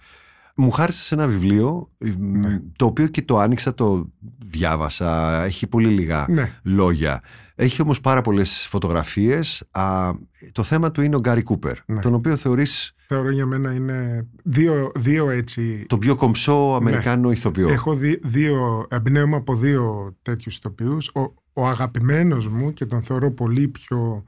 [0.56, 2.62] μου χάρισες ένα βιβλίο ε, Ναι.
[2.78, 4.10] το οποίο και το άνοιξα το
[4.46, 6.60] διάβασα έχει πολύ λίγα Ναι.
[6.64, 7.22] λόγια
[7.56, 10.12] έχει όμως πάρα πολλές φωτογραφίες Α,
[10.52, 12.00] το θέμα του είναι ο Γκάρι Κούπερ Ναι.
[12.02, 17.66] τον οποίο θεωρείς Θεωρώ για μένα είναι δύο, δύο έτσι τον πιο κομψό Αμερικάνο ηθοποιό
[17.68, 17.74] Ναι.
[17.74, 21.08] Έχω δει δύο, εμπνέομαι από δύο τέτοιους ηθοποιούς.
[21.14, 21.22] Ο,
[21.54, 24.24] ο αγαπημένος μου και τον θεωρώ πολύ πιο,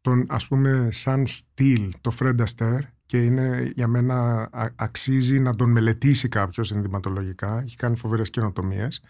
[0.00, 5.54] τον ας πούμε σαν στυλ, το Fred Astaire και είναι για μένα α- αξίζει να
[5.54, 7.60] τον μελετήσει κάποιος ενδυματολογικά.
[7.60, 9.02] Έχει κάνει φοβερές καινοτομίες.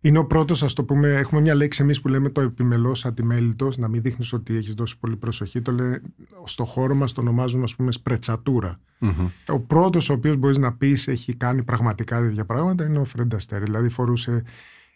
[0.00, 3.76] Είναι ο πρώτος, ας το πούμε, έχουμε μια λέξη εμείς που λέμε το επιμελώς ατιμέλητος,
[3.76, 5.60] να μην δείχνεις ότι έχεις δώσει πολύ προσοχή.
[5.60, 6.00] Το λέει,
[6.44, 8.80] στο χώρο μας το ονομάζουμε, ας πούμε, σπρετσατούρα.
[8.98, 9.28] Μμμ.
[9.48, 13.36] Ο πρώτος ο οποίος μπορείς να πεις έχει κάνει πραγματικά τέτοια πράγματα είναι ο Φρέντα
[13.36, 13.62] Αστέρ.
[13.62, 14.42] Δηλαδή φορούσε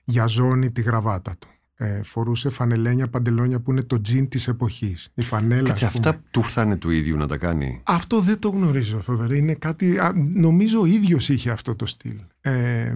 [0.04, 1.48] για ζώνη τη γραβάτα του.
[1.80, 5.10] Ε, φορούσε φανελένια παντελόνια που είναι το τζιν της εποχής.
[5.14, 5.68] Η φανέλα.
[5.68, 6.08] Κάτσε, ας πούμε.
[6.08, 9.38] αυτά του ήρθανε του ίδιου να τα κάνει Αυτό δεν το γνωρίζω, Θοδωρή.
[9.38, 9.98] Είναι κάτι.
[9.98, 12.20] α, νομίζω ο ίδιος είχε αυτό το στυλ.
[12.40, 12.94] Ε,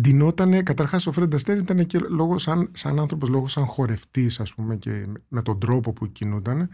[0.00, 4.54] ντυνότανε, καταρχάς ο Φρέντα Αστέρ ήταν και λόγω, σαν, σαν άνθρωπος, λόγω σαν χορευτής, ας
[4.54, 6.68] πούμε, και με τον τρόπο που κινούταν.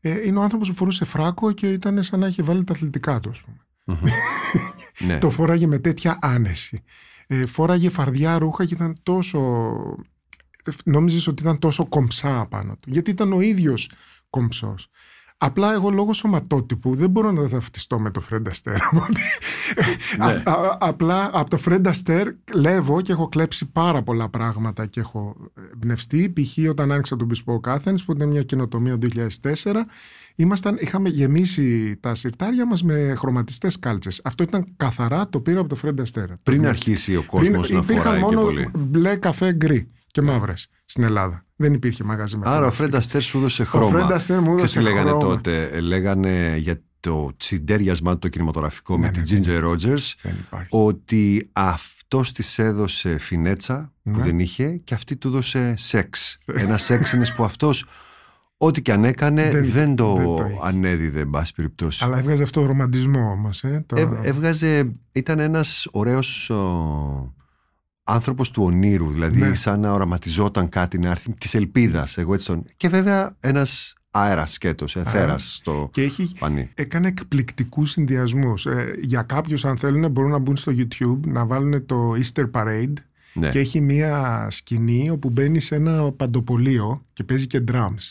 [0.00, 3.20] Ε, είναι ο άνθρωπος που φορούσε φράκο και ήταν σαν να είχε βάλει τα αθλητικά
[3.20, 3.56] του, ας πούμε.
[3.84, 4.02] Μμμ.
[5.06, 5.18] ναι.
[5.18, 6.82] Το φόραγε με τέτοια άνεση.
[7.26, 9.38] Ε, φόραγε φαρδιά ρούχα και ήταν τόσο...
[10.84, 12.90] Νόμιζες ότι ήταν τόσο κομψά πάνω του.
[12.90, 13.90] Γιατί ήταν ο ίδιος
[14.30, 14.88] κομψός.
[15.44, 18.80] Απλά εγώ λόγω σωματότυπου δεν μπορώ να ταυτιστώ με το Fred Astaire.
[20.18, 20.42] Ναι.
[20.78, 25.36] απλά από το Fred Astaire κλέβω και έχω κλέψει πάρα πολλά πράγματα και έχω
[25.72, 26.32] εμπνευστεί.
[26.32, 26.68] Π.χ.
[26.70, 29.08] όταν άνοιξα τον Bespoke Athens που ήταν μια καινοτομία το
[29.42, 29.72] 2004
[30.34, 34.20] ήμασταν, είχαμε γεμίσει τα συρτάρια μας με χρωματιστές κάλτσες.
[34.24, 36.34] Αυτό ήταν καθαρά το πήρα από το Fred Astaire.
[36.42, 38.70] Πριν αρχίσει ο κόσμος να φοράει μόνο και πολύ.
[38.74, 41.44] μπλε, καφέ, γκρι και μαύρες στην Ελλάδα.
[41.56, 43.86] Δεν υπήρχε μαγαζί με Άρα ο Φρέντα Αστέρ σου έδωσε χρώμα.
[43.86, 45.18] Ο Φρέντα μου έδωσε τι λέγανε χρώμα.
[45.24, 50.34] τότε, λέγανε για το συντέριασμά το κινηματογραφικό Ναι, με ναι, την δεν- Ginger Rogers Δεν
[50.46, 50.66] υπάρχει.
[50.70, 54.22] ότι αυτός της έδωσε φινέτσα που Ναι.
[54.22, 56.38] δεν είχε και αυτή του έδωσε σεξ.
[56.52, 57.84] Ένα σεξ είναι που αυτός
[58.56, 60.58] ό,τι και αν έκανε Δεν- δεν, το, δεν το είχε.
[60.62, 62.04] ανέδιδε, εν πάση περιπτώσει.
[62.04, 63.64] Αλλά έβγαζε αυτό το ρομαντισμό όμως.
[63.64, 64.00] Ε, το...
[64.00, 67.34] Έβ- έβγαζε, ήταν ένας ωραίος ο,
[68.04, 69.54] άνθρωπος του ονείρου, δηλαδή Ναι.
[69.54, 72.64] σαν να οραματιζόταν κάτι να έρθει της ελπίδας, εγώ έτσι τον...
[72.76, 76.70] Και βέβαια ένας αέρας σκέτος, ε, θέρας στο και έχει, πανί.
[76.74, 78.66] έκανε εκπληκτικούς συνδυασμούς.
[78.66, 82.92] Ε, για κάποιους αν θέλουν μπορούν να μπουν στο YouTube να βάλουν το Easter Parade
[83.34, 83.48] Ναι.
[83.48, 88.10] και έχει μία σκηνή όπου μπαίνει σε ένα παντοπολείο και παίζει και drums.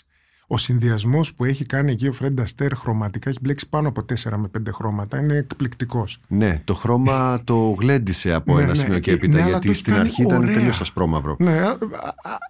[0.54, 4.32] Ο συνδυασμός που έχει κάνει εκεί ο Φρέντα Αστέρ χρωματικά έχει μπλέξει πάνω από 4
[4.38, 5.20] με 5 χρώματα.
[5.20, 6.18] Είναι εκπληκτικός.
[6.28, 9.50] Ναι, το χρώμα το γλέντισε από Ναι, ένα ναι, σημείο και ε, έπειτα, ναι, αλλά
[9.50, 10.54] γιατί το έχει στην κάνει αρχή ήταν ωραία.
[10.54, 11.36] τελείως ασπρόμαυρο.
[11.40, 11.78] Ναι, α- α-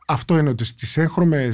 [0.08, 1.50] αυτό είναι ότι στις έγχρωμε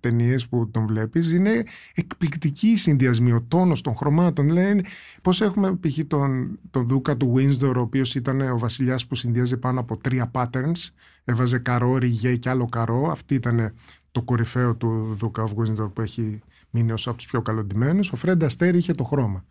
[0.00, 1.64] ταινίες που τον βλέπεις είναι
[1.94, 4.46] εκπληκτική η συνδυασμή, ο τόνος των χρωμάτων.
[4.46, 4.84] Δηλαδή,
[5.22, 5.98] πώς έχουμε π.χ.
[6.06, 10.30] τον, τον Δούκα του Windsor, ο οποίος ήταν ο βασιλιάς που συνδυάζει πάνω από τρία
[10.34, 10.88] patterns.
[11.24, 13.10] Έβαζε καρό, ριγέ και άλλο καρό.
[13.10, 13.74] Αυτή ήταν
[14.12, 16.40] το κορυφαίο του Δούκα of Windsor που έχει
[16.70, 18.12] μείνει ως από τους πιο καλοντυμένους.
[18.12, 19.44] Ο Φρεντ Αστέρ είχε το χρώμα.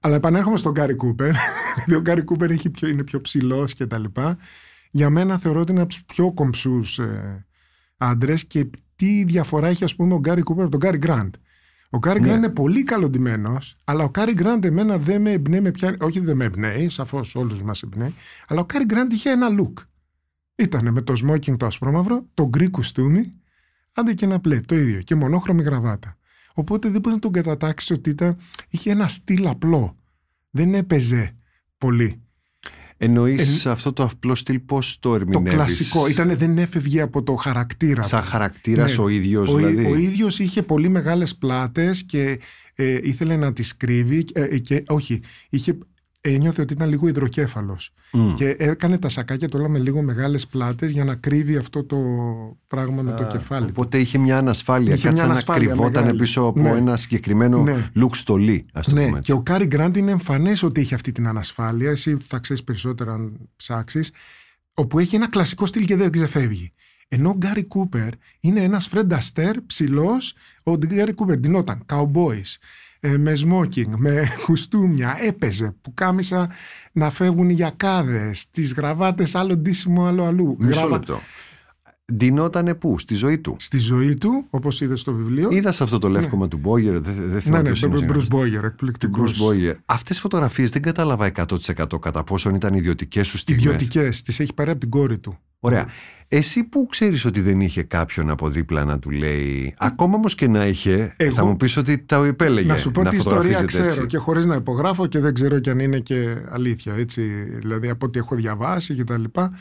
[0.00, 1.30] Αλλά επανέρχομαι στον Γκάρι Κούπερ.
[1.74, 4.36] Δηλαδή, ο Γκάρι Κούπερ έχει πιο, είναι πιο ψηλός και τα λοιπά.
[4.90, 7.46] Για μένα θεωρώ ότι είναι από τους πιο κομψούς ε,
[7.96, 11.34] άντρες και τι διαφορά έχει, ας πούμε, ο Γκάρι Κούπερ από τον Κάρι Γκραντ.
[11.90, 12.26] Ο Κάρι Ναι.
[12.26, 15.96] Γκραντ είναι πολύ καλοντυμένος, αλλά ο Κάρι Γκραντ εμένα δεν με εμπνέει, με πιάνει.
[16.00, 18.14] Όχι, δεν με εμπνέει, σαφώς όλους μας εμπνέει,
[18.46, 19.84] αλλά ο Γκάρι Γκραντ είχε ένα look.
[20.54, 23.41] Ήτανε με το smoking το ασπρόμαυρο, το γκρι κουστούμι,
[23.92, 26.16] άντε και ένα πλέ, το ίδιο, και μονόχρωμη γραβάτα.
[26.54, 28.36] Οπότε δεν μπορείς να τον κατατάξεις ότι ήταν,
[28.68, 29.96] είχε ένα στυλ απλό.
[30.50, 31.36] Δεν έπαιζε
[31.78, 32.22] πολύ.
[32.96, 36.06] Εννοείς αυτό το απλό στυλ πώς το Το ερμηνεύεις; κλασικό.
[36.08, 38.28] Ήτανε, δεν έφευγε από το χαρακτήρα Σαν του.
[38.28, 39.04] χαρακτήρας Ναι.
[39.04, 42.40] ο ίδιος Ο, δηλαδή; ο ίδιος είχε πολύ μεγάλες πλάτες και
[42.74, 45.20] ε, ήθελε να τις κρύβει ε, ε, και όχι,
[45.50, 45.78] είχε,
[46.24, 48.32] ένιωθε ότι ήταν λίγο υδροκέφαλος Μμ.
[48.34, 51.96] και έκανε τα σακάκια του όλα με λίγο μεγάλες πλάτες για να κρύβει αυτό το
[52.66, 53.72] πράγμα με το κεφάλι του.
[53.76, 56.18] Οπότε είχε μια ανασφάλεια, Είχε κάτι μια σαν να ανασφάλεια κρυβόταν μεγάλη.
[56.18, 56.68] πίσω από Ναι.
[56.68, 57.90] ένα συγκεκριμένο Ναι.
[57.96, 59.32] look στολή, ας το Ναι, πούμε έτσι.
[59.32, 61.90] και ο Κάρι Γκραντ είναι εμφανές ότι έχει αυτή την ανασφάλεια.
[61.90, 64.12] Εσύ θα ξέρεις περισσότερα αν ψάξεις.
[64.74, 66.72] Όπου έχει ένα κλασικό στυλ και δεν ξεφεύγει.
[67.08, 68.08] Ενώ ο Γκάρι Κούπερ
[68.40, 70.34] είναι ένας Φρεντ Αστέρ ψηλός.
[70.62, 75.16] Ο Γκάρι Κούπερ ντυνόταν cowboys, ε, με smoking, με κουστούμια.
[75.26, 76.50] Έπαιζε που κάμισα
[76.92, 80.56] να φεύγουν οι γιακάδες, τις γραβάτες, άλλο ντύσιμο, άλλο αλλού.
[80.58, 81.20] Μισό Γραβα- λεπτό.
[82.14, 83.56] Ντυνότανε πού, στη ζωή του.
[83.58, 85.48] Στη ζωή του, όπως είδες στο βιβλίο.
[85.50, 88.22] Είδας αυτό το λεύκομα του Μπόγερ, δεν δεν Ναι, θυμάμαι ναι, ποιος είναι ο Μπρουσ
[88.22, 88.28] συγγραφέας.
[88.28, 89.40] Μπόγερ, Του εκπληκτικός.
[89.42, 89.74] Bruce Boyer.
[89.86, 93.64] Αυτές οι φωτογραφίες δεν κατάλαβα 100% κατά πόσον ήταν ιδιωτικές σου στιγμές.
[93.64, 95.38] Ιδιωτικές, τις έχει πάρει από την κόρη του.
[95.60, 95.86] Ωραία.
[96.28, 100.48] Εσύ που ξέρεις ότι δεν είχε κάποιον από δίπλα να του λέει, ακόμα όμως και
[100.48, 103.86] να είχε, Εγώ- θα μου πεις ότι τα επέλεγε Να σου πω τι ιστορία φωτογραφίζεται
[103.86, 106.94] ξέρω και χωρίς να υπογράφω και δεν ξέρω και αν είναι και αλήθεια.
[106.94, 107.22] Έτσι.
[107.58, 109.52] Δηλαδή από ό,τι έχω διαβάσει και τα λοιπά.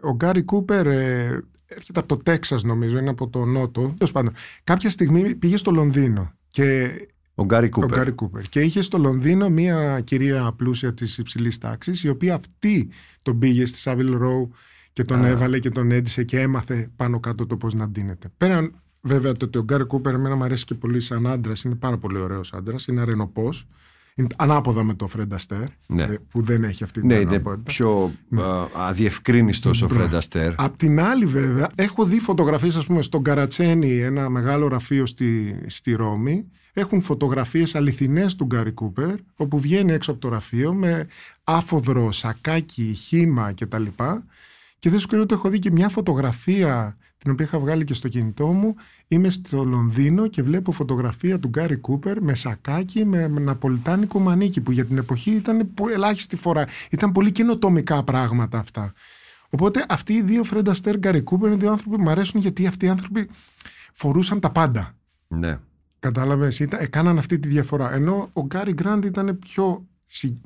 [0.00, 1.42] Ο Γκάρι Κούπερ ε,
[1.76, 3.80] έρχεται από το Τέξας νομίζω, είναι από το Νότο.
[3.80, 4.32] Τέλος πάντων,
[4.64, 6.90] κάποια στιγμή πήγε στο Λονδίνο και
[7.34, 7.90] Ο Γκάρι ο Κούπερ.
[7.90, 8.42] Γκάρι Κούπερ.
[8.42, 12.88] Και είχε στο Λονδίνο μία κυρία πλούσια της υψηλής τάξης, η οποία αυτή
[13.22, 14.48] τον πήγε στη Savile Row
[14.92, 18.28] και τον έβαλε και τον έντυσε και έμαθε πάνω κάτω το πώς να ντύνεται.
[18.36, 21.74] Πέραν βέβαια το ότι ο Γκάρι Κούπερ εμένα μου αρέσει και πολύ σαν άντρας, είναι
[21.74, 23.66] πάρα πολύ ωραίος άντρας, είναι αρενοπός.
[24.14, 26.02] Είναι ανάποδα με το Φρέντα Αστέρ, Ναι.
[26.02, 27.58] ε, που δεν έχει αυτή την Ναι, είναι ανάποδα.
[27.62, 30.52] πιο α, αδιευκρίνιστος ο Φρέντα Αστέρ.
[30.56, 35.56] Απ' την άλλη βέβαια έχω δει φωτογραφίες ας πούμε στον Καρατσένι ένα μεγάλο γραφείο στη,
[35.66, 41.06] στη Ρώμη έχουν φωτογραφίες αληθινές του Γκάρι Κούπερ όπου βγαίνει έξω από το γραφείο με
[41.44, 43.84] άφοδρο, σακάκι, χήμα κτλ.
[44.78, 47.94] Και δεν σου κρύβω ότι έχω δει και μια φωτογραφία την οποία είχα βγάλει και
[47.94, 48.74] στο κινητό μου.
[49.08, 54.72] Είμαι στο Λονδίνο και βλέπω φωτογραφία του Γκάρι Κούπερ με σακάκι, με ναπολιτάνικο μανίκι που
[54.72, 56.66] για την εποχή ήταν πο- ελάχιστη φορά.
[56.90, 58.92] Ήταν πολύ καινοτομικά πράγματα αυτά.
[59.50, 62.66] Οπότε αυτοί οι δύο Φρέντα Αστέρ, Γκάρι Κούπερ είναι δύο άνθρωποι που μου αρέσουν γιατί
[62.66, 63.28] αυτοί οι άνθρωποι
[63.92, 64.94] φορούσαν τα πάντα.
[65.28, 65.58] Ναι.
[65.98, 67.92] Κατάλαβες, έκαναν αυτή τη διαφορά.
[67.92, 70.36] Ενώ ο Γκάρι Γκραντ ήταν πιο, συ-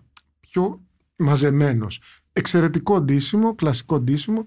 [0.41, 0.81] πιο
[1.16, 2.01] μαζεμένος.
[2.33, 4.45] Εξαιρετικό ντύσιμο, κλασικό ντύσιμο.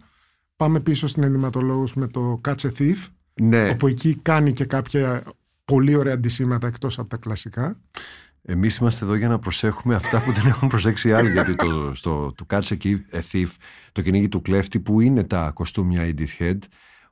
[0.59, 2.95] Πάμε πίσω στην ενδυματολόγους με το Catch a Thief,
[3.41, 3.69] Ναι.
[3.69, 5.23] όπου εκεί κάνει και κάποια
[5.65, 7.79] πολύ ωραία αντισήματα εκτός από τα κλασικά.
[8.41, 11.91] Εμείς είμαστε εδώ για να προσέχουμε αυτά που δεν έχουν προσέξει οι άλλοι γιατί το,
[11.95, 13.47] στο, το Catch a Thief,
[13.91, 16.57] το κυνήγι του κλέφτη που είναι τα κοστούμια Edith Head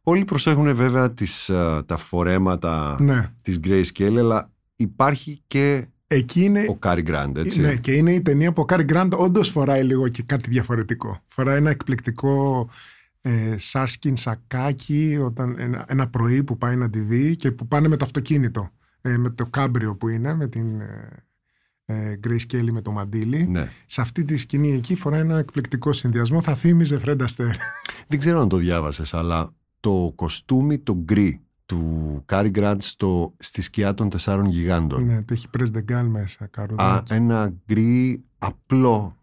[0.04, 3.32] όλοι προσέχουν βέβαια τις, ε, τα φορέματα Ναι.
[3.42, 7.62] της Grayscale αλλά υπάρχει και Εκεί είναι, ο Cary Grant έτσι.
[7.62, 11.20] ναι, και είναι η ταινία που ο Κάρι Γκραντ όντως φοράει λίγο και κάτι διαφορετικό.
[11.28, 12.70] Φοράει ένα εκπληκτικό
[13.28, 17.88] ε, sharkskin σακάκι όταν, ένα, ένα πρωί που πάει να τη δει και που πάνε
[17.88, 18.70] με το αυτοκίνητο.
[19.02, 21.26] Ε, με το κάμπριο που είναι, με την ε,
[21.86, 23.48] ε, Grace Kelly με το μαντίλι.
[23.48, 23.70] Ναι.
[23.86, 26.42] Σε αυτή τη σκηνή εκεί φοράει ένα εκπληκτικό συνδυασμό.
[26.42, 27.56] Θα θύμιζε Φρεντ Αστέρ.
[28.08, 33.62] Δεν ξέρω αν το διάβασες αλλά το κοστούμι το γκρι του Cary Grant στο, στη
[33.62, 36.44] σκιά των τεσσάρων γιγάντων ναι, το έχει πρες δεγκάλ μέσα.
[36.44, 37.14] Α, Καρουδάκι.
[37.14, 39.17] ένα γκρι απλό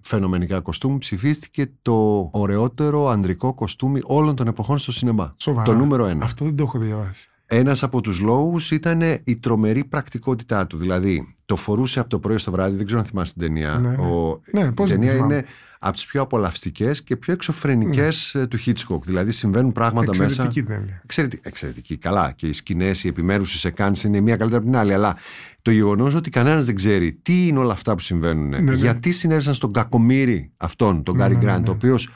[0.00, 5.34] φαινομενικά κοστούμι ψηφίστηκε το ωραιότερο ανδρικό κοστούμι όλων των εποχών στο σινεμά.
[5.36, 5.66] Σοβαρά.
[5.66, 6.24] Το νούμερο ένα.
[6.24, 7.30] Αυτό δεν το έχω διαβάσει.
[7.48, 10.76] Ένας από τους λόγους ήταν η τρομερή πρακτικότητά του.
[10.76, 13.78] Δηλαδή, το φορούσε από το πρωί στο βράδυ, δεν ξέρω αν θυμάσαι την ταινία.
[13.78, 13.88] Ναι.
[13.88, 15.34] Ο, Ναι, η πώς δεν τη ταινία θυμάμαι.
[15.34, 15.44] είναι
[15.78, 19.00] από τις πιο απολαυστικές και πιο εξωφρενικές ε, του Hitchcock.
[19.02, 20.24] Δηλαδή, συμβαίνουν πράγματα μέσα.
[20.24, 21.00] Εξαιρετική ταινία.
[21.04, 21.96] Εξαιρετική, εξαιρετική.
[21.96, 22.32] Καλά.
[22.32, 24.92] Και οι σκηνές, οι επιμέρους τη εκάνση είναι μία καλύτερα από την άλλη.
[24.94, 25.16] Αλλά
[25.62, 28.74] το γεγονός ότι κανένας δεν ξέρει τι είναι όλα αυτά που συμβαίνουν, ναι.
[28.74, 31.68] γιατί συνέβησαν στον κακομύρι αυτόν, τον Ναι, Γκάρι ναι, ναι, Γκραντ, ναι.
[31.68, 32.08] ο οποίος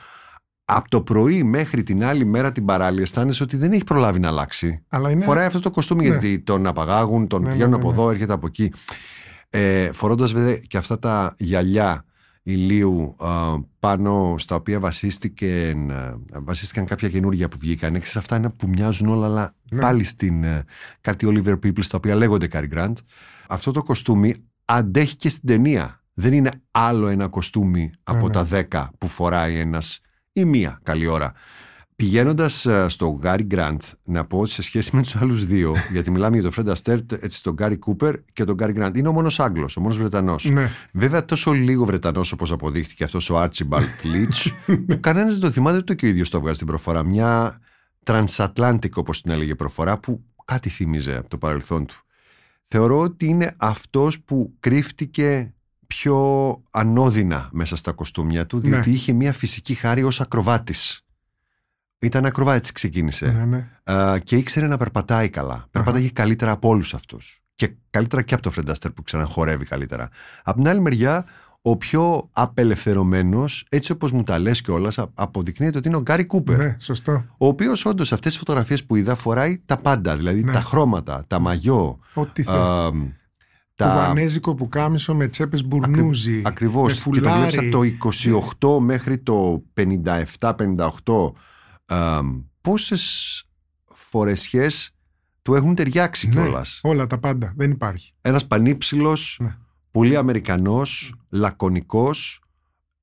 [0.76, 4.28] από το πρωί μέχρι την άλλη μέρα την παράλληλη αισθάνεσαι ότι δεν έχει προλάβει να
[4.28, 4.84] αλλάξει.
[4.88, 5.24] Αλλά είναι.
[5.24, 6.08] Φοράει αυτό το κοστούμι Ναι.
[6.08, 8.00] γιατί τον απαγάγουν, τον Ναι, ναι, πηγαίνουν ναι, από ναι.
[8.00, 8.72] εδώ, έρχεται από εκεί.
[9.50, 12.04] Ε, Φορώντας βέβαια και αυτά τα γυαλιά
[12.42, 17.94] ηλίου α, πάνω στα οποία βασίστηκαν, α, βασίστηκαν κάποια καινούργια που βγήκαν.
[17.94, 19.80] Έξι αυτά είναι που μοιάζουν όλα, αλλά Ναι.
[19.80, 20.64] πάλι στην ε,
[21.00, 22.92] κάτι Oliver People τα οποία λέγονται Cary Grant.
[23.48, 26.02] Αυτό το κοστούμι αντέχει και στην ταινία.
[26.14, 28.32] Δεν είναι άλλο ένα κοστούμι από ναι.
[28.32, 30.00] τα δέκα που φοράει ένας
[30.32, 31.32] ή μία καλή ώρα.
[31.96, 36.34] Πηγαίνοντας στο Γκάρι Γκραντ, να πω ότι σε σχέση με τους άλλους δύο, γιατί μιλάμε
[36.34, 39.40] για τον Φρέντα Αστέρ, έτσι τον Γκάρι Κούπερ και τον Γκάρι Γκραντ, είναι ο μόνος
[39.40, 40.44] Άγγλος, ο μόνος Βρετανός.
[40.44, 40.70] Ναι.
[40.92, 45.76] Βέβαια, τόσο λίγο Βρετανός όπως αποδείχτηκε αυτός ο Archibald Leach, που κανένας δεν το θυμάται
[45.76, 47.02] ούτε και ο ίδιος το βγάζει στην προφορά.
[47.02, 47.60] Μια
[48.04, 51.94] transatlantic, όπως την έλεγε προφορά, που κάτι θύμιζε από το παρελθόν του.
[52.64, 55.54] Θεωρώ ότι είναι αυτός που κρύφτηκε
[55.96, 58.94] πιο ανώδυνα μέσα στα κοστούμια του, διότι Ναι.
[58.96, 61.04] είχε μια φυσική χάρη ως ακροβάτης.
[61.98, 63.26] Ήταν ακροβάτης, ξεκίνησε.
[63.26, 63.92] Ναι, ναι.
[63.96, 65.66] Α, και ήξερε να περπατάει καλά.
[65.70, 67.42] Περπάταγε καλύτερα από όλους αυτούς.
[67.54, 70.08] Και καλύτερα και από το Φρεντάστερ που ξαναχορεύει καλύτερα.
[70.44, 71.24] Απ' την άλλη μεριά,
[71.62, 76.56] ο πιο απελευθερωμένος, έτσι όπως μου τα λες κιόλας, αποδεικνύεται ότι είναι ο Γκάρι Κούπερ.
[76.56, 77.24] Ναι, σωστό.
[77.38, 80.16] Ο οποίος όντως σε αυτές τις φωτογραφίες που είδα φοράει τα πάντα.
[80.16, 80.52] Δηλαδή Ναι.
[80.52, 81.98] τα χρώματα, τα μαγιό.
[82.14, 83.14] Ό,τι θέλει.
[83.84, 86.42] Α, Το βανέζικο που κάμισο με τσέπες μπουρνούζι.
[86.44, 86.98] Ακριβώς.
[87.04, 87.50] με Και το φουλάρι.
[87.50, 87.82] βλέπεις το
[88.78, 91.32] 28 μέχρι το 57-58.
[92.60, 93.44] Πόσες
[93.94, 94.90] φορεσιές
[95.42, 97.52] του έχουν ταιριάξει Ναι, κιόλας; όλα τα πάντα.
[97.56, 98.12] Δεν υπάρχει.
[98.20, 99.56] Ένας πανύψηλος, Ναι.
[99.90, 102.42] πολύ Αμερικανός, λακωνικός,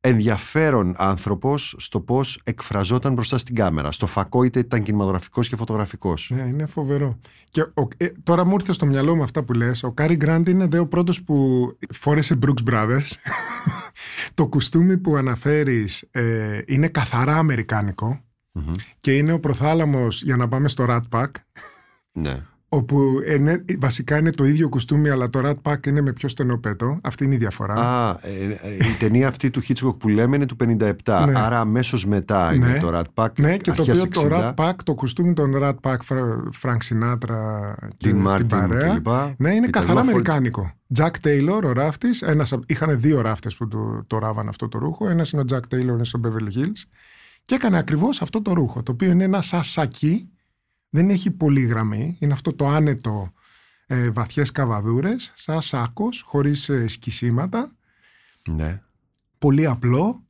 [0.07, 3.91] ενδιαφέρον άνθρωπος στο πώς εκφραζόταν μπροστά στην κάμερα.
[3.91, 6.31] Στο φακό είτε ήταν κινηματογραφικός και φωτογραφικός.
[6.35, 7.19] Ναι, είναι φοβερό.
[7.49, 9.83] Και ο, ε, τώρα μου ήρθε στο μυαλό μου αυτά που λες.
[9.83, 13.07] Ο Κάρι Γκραντ είναι δε ο πρώτος που φόρεσε Brooks Brothers.
[14.33, 18.71] το κουστούμι που αναφέρεις ε, είναι καθαρά αμερικάνικο Μμμ.
[18.99, 21.31] και είναι ο προθάλαμος για να πάμε στο Rat Pack
[22.11, 22.41] Ναι.
[22.69, 23.01] Όπου
[23.35, 26.99] είναι, βασικά είναι το ίδιο κουστούμι αλλά το Rat Pack είναι με πιο στενό πέτο.
[27.03, 27.73] Αυτή είναι η διαφορά.
[27.73, 28.29] Α, ε,
[28.61, 31.23] ε, η ταινία αυτή του Hitchcock που λέμε είναι του 57.
[31.25, 31.39] Ναι.
[31.39, 32.79] Άρα αμέσως μετά είναι Ναι.
[32.79, 33.39] το Rat Pack.
[33.39, 35.97] ναι, και το αρχές οποίο το 60, Rat Pack, το κουστούμι των Rat Pack,
[36.51, 39.07] Φρανκ Σινάτρα και Dean την Martin παρέα, κλπ.
[39.37, 40.01] Ναι, είναι Peter καθαρά Lawford.
[40.01, 40.71] αμερικάνικο.
[40.97, 42.23] Jack Taylor, ο ράφτης,
[42.65, 45.09] είχαν δύο ράφτες που το, το ράβαν αυτό το ρούχο.
[45.09, 46.81] Ένας είναι ο Jack Taylor, είναι στο Beverly Hills.
[47.45, 50.29] Και έκανε ακριβώς αυτό το ρούχο, το οποίο είναι ένα σαν σακί,
[50.89, 53.31] δεν έχει πολύ γραμμή, είναι αυτό το άνετο
[53.87, 57.75] ε, βαθιές καβαδούρες, σαν σάκος, χωρίς ε, σκισίματα,
[58.49, 58.81] Ναι.
[59.37, 60.25] πολύ απλό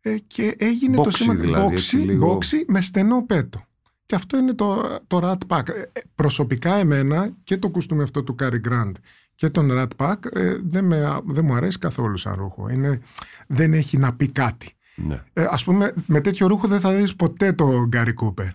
[0.00, 2.38] ε, και έγινε το Boxy σήμα δηλαδή, έτσι, boxy, λίγο.
[2.38, 3.64] boxy με στενό πέτο.
[4.06, 5.68] Και αυτό είναι το, το Rat Pack.
[5.68, 8.92] Ε, ε, προσωπικά εμένα και το κουστούμι αυτό του Cary Grant
[9.34, 12.68] και τον Rat Pack ε, δεν, με, δεν μου αρέσει καθόλου σαν ρούχο.
[12.68, 13.00] Είναι,
[13.46, 14.72] δεν έχει να πει κάτι.
[14.96, 15.22] ναι.
[15.32, 18.48] Ε, ας πούμε με τέτοιο ρούχο δεν θα δεις ποτέ το Gary Cooper.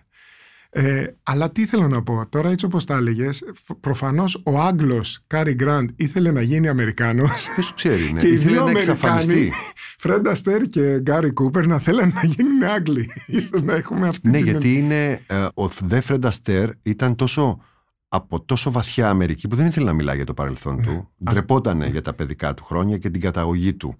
[0.80, 5.20] Ε, αλλά τι θέλω να πω, τώρα έτσι όπως τα έλεγες, φ- προφανώς ο Άγγλος
[5.28, 8.20] Κάρι Γκραντ ήθελε να γίνει Αμερικάνος Ποιος ξέρει, ναι.
[8.22, 9.52] και οι Ήθελε δύο να Αμερικάνοι, εξαφανιστεί.
[10.00, 13.10] Φρέντα Αστέρ και Γκάρι Κούπερ, να θέλουν να γίνουν Άγγλοι.
[13.26, 14.46] Ίσως να έχουμε αυτή Ναι, την...
[14.46, 17.60] γιατί είναι, ε, ο Δε Φρέντα Αστέρ ήταν τόσο
[18.08, 21.10] από τόσο βαθιά Αμερική που δεν ήθελε να μιλάει για το παρελθόν του.
[21.24, 23.98] Ντρεπότανε για τα παιδικά του χρόνια και την καταγωγή του.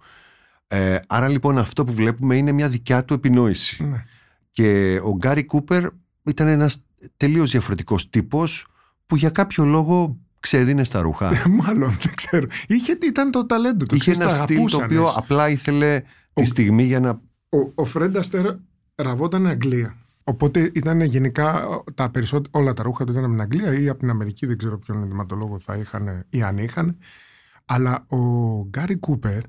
[0.68, 3.84] Ε, άρα λοιπόν αυτό που βλέπουμε είναι μια δικιά του επινόηση.
[3.84, 4.04] Ναι.
[4.52, 5.84] Και ο Γκάρι Κούπερ
[6.28, 6.84] ήταν ένας
[7.18, 8.68] τελείως διαφορετικός τύπος
[9.06, 11.32] που για κάποιο λόγο ξέδινε στα ρούχα.
[11.50, 12.48] Μάλλον, δεν ξέρω.
[12.68, 13.96] Είχε, ήταν το ταλέντο του.
[13.96, 14.84] Είχε ξέρεις, ένα τα στυλ το αγαπούσαν.
[14.84, 16.02] οποίο απλά ήθελε
[16.34, 17.10] τη στιγμή για να.
[17.50, 18.56] Ο, ο Φρέντ Αστέρ
[18.96, 19.98] ραβόταν Αγγλία.
[20.24, 24.00] Οπότε ήταν γενικά τα περισσότερα, όλα τα ρούχα του ήταν από την Αγγλία ή από
[24.00, 26.98] την Αμερική, δεν ξέρω ποιον ενδυματολόγο θα είχαν ή αν είχαν.
[27.66, 28.18] Αλλά ο
[28.68, 29.42] Γκάρι Κούπερ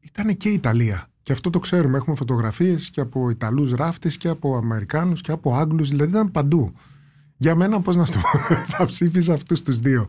[0.00, 1.06] ήταν και Ιταλία.
[1.22, 1.96] Και αυτό το ξέρουμε.
[1.96, 5.88] Έχουμε φωτογραφίες και από Ιταλούς ράφτες και από Αμερικάνους και από Άγγλους.
[5.88, 6.72] Δηλαδή ήταν παντού.
[7.36, 10.08] Για μένα, πώς να σου το πω, θα ψήφιζα αυτούς τους δύο.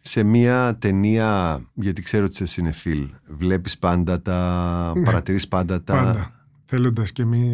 [0.00, 5.94] Σε μια ταινία, γιατί ξέρω ότι είσαι συνεφίλ, βλέπεις πάντα τα, παρατηρείς πάντα τα...
[5.94, 6.00] Ναι.
[6.06, 6.32] Πάντα.
[6.64, 7.50] Θέλοντας και μη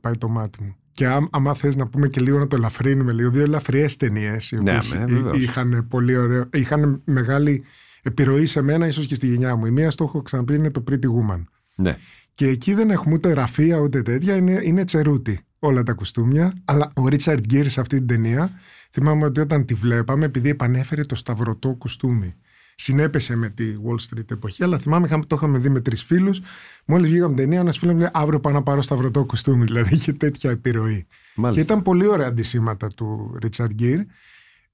[0.00, 0.74] πάει το μάτι μου.
[0.92, 4.50] Και άμ- άμα θες να πούμε και λίγο να το ελαφρύνουμε λίγο, δύο ελαφριές ταινίες
[4.50, 5.36] οι Ναι, οποίες ναι, εί- βεβαίως.
[5.42, 7.64] είχαν πολύ ωραίο, είχαν μεγάλη
[8.02, 9.66] επιρροή σε μένα, ίσως και στη γενιά μου.
[9.66, 11.44] Η μία στο έχω ξαναπεί είναι το Pretty Woman.
[11.78, 11.96] Ναι.
[12.34, 16.54] Και εκεί δεν έχουμε ούτε ραφία ούτε τέτοια, είναι, είναι τσερούτι όλα τα κουστούμια.
[16.64, 18.50] Αλλά ο Ρίτσαρντ Γκίρ σε αυτή την ταινία,
[18.90, 22.34] θυμάμαι ότι όταν τη βλέπαμε, επειδή επανέφερε το σταυρωτό κουστούμι.
[22.74, 26.40] Συνέπεσε με τη Wall Street εποχή, αλλά θυμάμαι είχαμε, το είχαμε δει με τρεις φίλους.
[26.84, 29.64] Μόλις βγήκαμε την ταινία, ένας φίλος μου λέει: Αύριο πάω να πάρω σταυρωτό κουστούμι.
[29.70, 31.06] Δηλαδή είχε τέτοια επιρροή.
[31.36, 31.64] Μάλιστα.
[31.64, 34.00] Και ήταν πολύ ωραία αντισήματα του Ρίτσαρντ Γκίρ.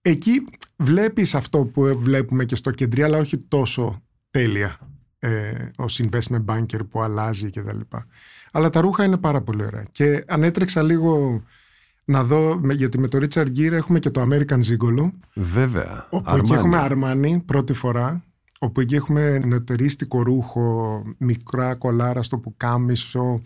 [0.02, 0.44] Εκεί
[0.76, 4.78] βλέπεις αυτό που βλέπουμε και στο κεντρί, αλλά όχι τόσο τέλεια.
[5.27, 8.07] Ε, ο investment banker που αλλάζει και τα λοιπά.
[8.53, 9.85] Αλλά τα ρούχα είναι πάρα πολύ ωραία.
[9.93, 11.43] Και αν έτρεξα λίγο
[12.05, 16.07] να δω, με- γιατί με το Richard Gere έχουμε και το American Gigolo, Βέβαια.
[16.11, 16.57] όπου εκεί Armani.
[16.57, 18.22] έχουμε Αρμάνι πρώτη φορά,
[18.59, 23.41] όπου εκεί έχουμε νεωτερίστικο ρούχο, μικρά κολάρα στο πουκάμισο,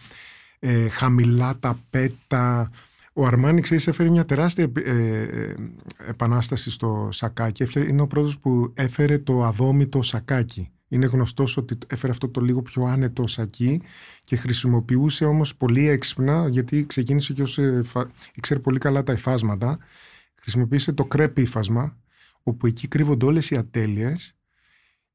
[0.58, 2.70] ε, χαμηλά ταπέτα.
[3.12, 5.54] Ο Αρμάνι, ξέρεις, έφερε μια τεράστια επι- ε, ε,
[6.08, 7.62] επανάσταση στο σακάκι.
[7.62, 10.70] Έφτια- Είναι ο πρώτος που έφερε το αδόμητο σακάκι.
[10.88, 13.82] Είναι γνωστός ότι έφερε αυτό το λίγο πιο άνετο σακί
[14.24, 19.12] και χρησιμοποιούσε όμως πολύ έξυπνα, γιατί ξεκίνησε και ως, ε, φα- ήξερε πολύ καλά τα
[19.12, 19.78] υφάσματα,
[20.34, 21.96] χρησιμοποίησε το κρέπ ύφασμα,
[22.42, 24.36] όπου εκεί κρύβονται όλες οι ατέλειες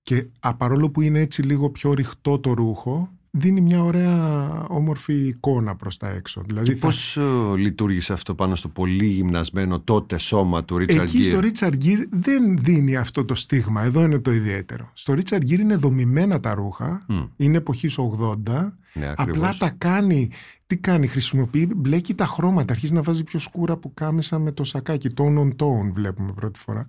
[0.03, 5.13] και α, παρόλο που είναι έτσι λίγο πιο ρηχτό το ρούχο, δίνει μια ωραία όμορφη
[5.13, 6.41] εικόνα προς τα έξω.
[6.45, 7.21] Δηλαδή Και θα- πώς ε,
[7.55, 11.51] λειτουργήσε αυτό πάνω στο πολύ γυμνασμένο τότε σώμα του Ρίτσαρντ Εκεί στο Γκίρ.
[11.51, 13.83] Richard Gere δεν δίνει αυτό το στίγμα.
[13.83, 14.89] Εδώ είναι το ιδιαίτερο.
[14.93, 17.05] Στο Richard Gere είναι δομημένα τα ρούχα.
[17.07, 17.21] Μμ.
[17.37, 18.77] Είναι εποχής 80.
[18.93, 19.57] Ναι, Απλά ακριβώς.
[19.57, 20.29] τα κάνει.
[20.67, 22.73] Τι κάνει, χρησιμοποιεί, μπλέκει τα χρώματα.
[22.73, 25.09] Αρχίζει να βάζει πιο σκούρα που κάμισα με το σακάκι.
[25.17, 26.85] Tone on tone βλέπουμε πρώτη φορά.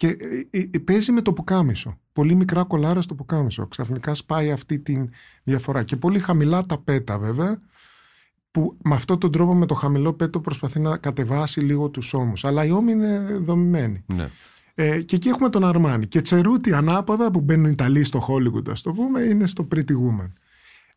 [0.00, 1.98] Και ε, ε, ε, παίζει με το πουκάμισο.
[2.12, 3.66] Πολύ μικρά κολάρα στο πουκάμισο.
[3.66, 5.04] Ξαφνικά σπάει αυτή τη
[5.42, 5.82] διαφορά.
[5.82, 7.60] Και πολύ χαμηλά τα πέτα βέβαια
[8.50, 12.44] που με αυτόν τον τρόπο με το χαμηλό πέτο προσπαθεί να κατεβάσει λίγο τους ώμους.
[12.44, 14.04] Αλλά οι ώμοι είναι δομημένοι.
[14.06, 14.30] Ναι.
[14.74, 16.06] Ε, και εκεί έχουμε τον Αρμάνι.
[16.06, 19.92] Και Τσερούτι ανάποδα που μπαίνουν οι Ιταλοί στο Hollywood, ας το πούμε, είναι στο Pretty
[19.92, 20.32] Woman.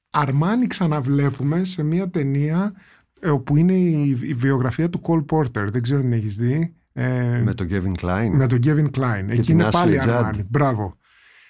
[0.10, 2.74] Αρμάνι ξαναβλέπουμε σε μια ταινία
[3.20, 5.68] ε, όπου είναι η, η βιογραφία του Cole Porter.
[5.72, 6.76] Δεν ξέρω αν την έχεις δει.
[6.94, 8.30] Ε, Με τον Kevin Klein.
[8.32, 9.26] με τον Kevin Klein.
[9.30, 10.10] εκεί την είναι Ashley πάλι Judd.
[10.10, 10.44] Αρμάνι.
[10.50, 10.98] Μπράβο.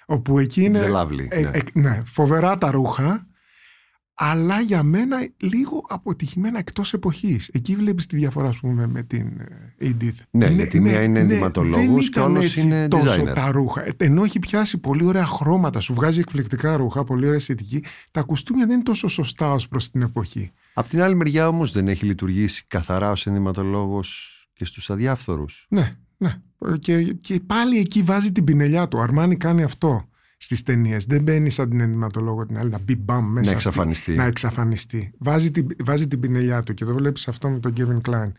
[0.06, 0.80] Όπου εκεί είναι.
[0.86, 1.50] The Lovely, ε, ναι.
[1.52, 3.26] ε, ναι, φοβερά τα ρούχα.
[4.16, 7.48] Αλλά για μένα λίγο αποτυχημένα εκτός εποχής.
[7.52, 9.40] Εκεί βλέπεις τη διαφορά ας πούμε, με την
[9.78, 10.18] ε, Edith.
[10.30, 13.32] Ναι, γιατί μία είναι ενδυματολόγος δεν και ήταν άλλος έτσι είναι τόσο designer.
[13.34, 13.84] τα ρούχα.
[13.86, 17.84] Ε, Ενώ έχει πιάσει πολύ ωραία χρώματα, σου βγάζει εκπληκτικά ρούχα, πολύ ωραία αισθητική.
[18.10, 20.50] Τα κουστούμια δεν είναι τόσο σωστά ως προς την εποχή.
[20.74, 25.66] Απ' την άλλη μεριά όμως δεν έχει λειτουργήσει καθαρά ως ενδυματολόγος και στους αδιάφθορους.
[25.68, 26.34] Ναι, ναι.
[26.78, 28.98] Και, και πάλι εκεί βάζει την πινελιά του.
[28.98, 31.04] Ο Αρμάνι κάνει αυτό στις ταινίες.
[31.04, 33.44] Δεν μπαίνει σαν την ενδυματολόγο την άλλη να μπει μπαμ μέσα.
[33.44, 34.14] στη- εξαφανιστεί.
[34.14, 35.12] να εξαφανιστεί.
[35.18, 38.32] Βάζει την, βάζει την πινελιά του και το βλέπεις αυτό με τον Kevin Klein.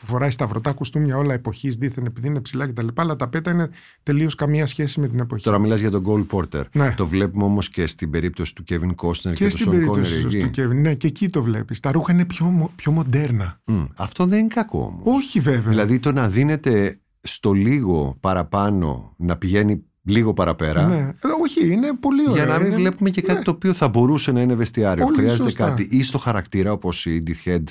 [0.00, 2.88] Που φοράει σταυρωτά κουστούμια όλα εποχής δίθεν επειδή είναι ψηλά κτλ.
[2.94, 3.68] Αλλά τα πέτα είναι
[4.02, 5.44] τελείως καμία σχέση με την εποχή.
[5.44, 6.62] Τώρα μιλάς για τον Cole Porter.
[6.72, 6.94] Ναι.
[6.96, 10.12] Το βλέπουμε όμως και στην περίπτωση του Kevin Costner και, και του στην Sean περίπτωση
[10.14, 10.50] Connery ίσως εκεί.
[10.50, 10.74] του Kevin.
[10.74, 11.80] Ναι, και εκεί το βλέπεις.
[11.80, 13.60] Τα ρούχα είναι πιο, μο- πιο μοντέρνα.
[13.64, 15.16] Μμ, Αυτό δεν είναι κακό όμως.
[15.16, 15.60] Όχι βέβαια.
[15.70, 20.96] Δηλαδή το να δίνεται στο λίγο παραπάνω να πηγαίνει λίγο παραπέρα ναι.
[20.96, 22.34] Ε, Όχι, είναι πολύ ωραίο.
[22.34, 23.44] για να μην Είναι- βλέπουμε και κάτι ναι.
[23.44, 25.04] το οποίο θα μπορούσε να είναι βεστιάριο.
[25.04, 25.68] Πολύ Χρειάζεται σωστά.
[25.68, 27.62] κάτι ή στο χαρακτήρα όπως η Edith Head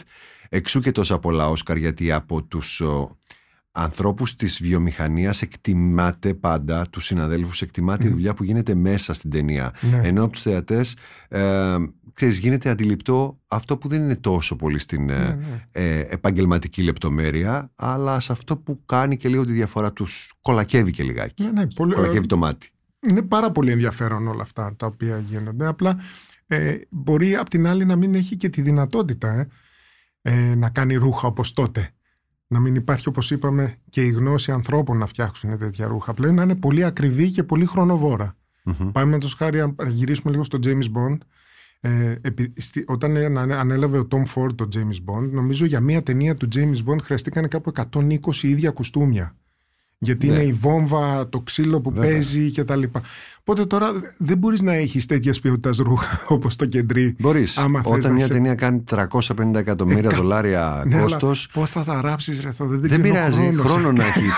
[0.50, 3.18] εξού και τόσα πολλά Όσκαρ γιατί από τους ο,
[3.72, 9.74] ανθρώπους της βιομηχανίας εκτιμάται πάντα, τους συναδέλφους εκτιμάται η δουλειά που γίνεται μέσα στην ταινία.
[9.82, 10.02] Ναι.
[10.08, 10.96] Ενώ από τους θεατές
[11.28, 11.76] ε,
[12.14, 15.66] ξέρεις, γίνεται αντιληπτό αυτό που δεν είναι τόσο πολύ στην ε, Ναι, ναι.
[15.72, 21.04] ε, επαγγελματική λεπτομέρεια αλλά σε αυτό που κάνει και λίγο τη διαφορά τους κολακεύει και
[21.04, 21.44] λιγάκι.
[21.44, 22.70] Ναι, ναι, πολύ- Κολακεύει το μάτι.
[23.08, 25.68] Είναι πάρα πολύ ενδιαφέρον όλα αυτά τα οποία γίνονται.
[25.68, 25.98] Απλά
[26.48, 29.48] ε, μπορεί απ' την άλλη να μην έχει και τη δυνατότητα ε,
[30.22, 31.94] ε, να κάνει ρούχα όπως τότε.
[32.52, 36.14] Να μην υπάρχει όπως είπαμε και η γνώση ανθρώπων να φτιάξουν τέτοια ρούχα.
[36.14, 38.36] Πλέον να είναι πολύ ακριβή και πολύ χρονοβόρα.
[38.64, 38.92] Μμμ.
[38.92, 41.18] Πάμε με το χάρη, αν γυρίσουμε λίγο στο James Bond.
[41.82, 45.80] Ε, επί- στη- όταν ε, ανε- ανέλαβε ο Tom Ford το James Bond, νομίζω για
[45.80, 49.36] μία ταινία του James Bond χρειαστήκαν κάπου 120 ίδια κουστούμια.
[50.02, 50.34] Γιατί Ναι.
[50.34, 52.10] είναι η βόμβα, το ξύλο που Βέβαια.
[52.12, 52.84] παίζει κτλ.
[53.40, 57.16] Οπότε τώρα δεν μπορείς να έχεις τέτοιας ποιότητας ρούχα όπως το κεντρί.
[57.20, 57.58] Μπορείς.
[57.58, 61.48] Άμα θες Όταν να μια σε- ταινία κάνει 350 εκατομμύρια Ε, κα- δολάρια Ναι, κόστος,
[61.54, 63.72] Πώς θα τα ράψεις, ρε αυτό, δεν, Δεν ξέρω πειράζει, χρόνος.
[63.72, 64.38] χρόνο να έχεις.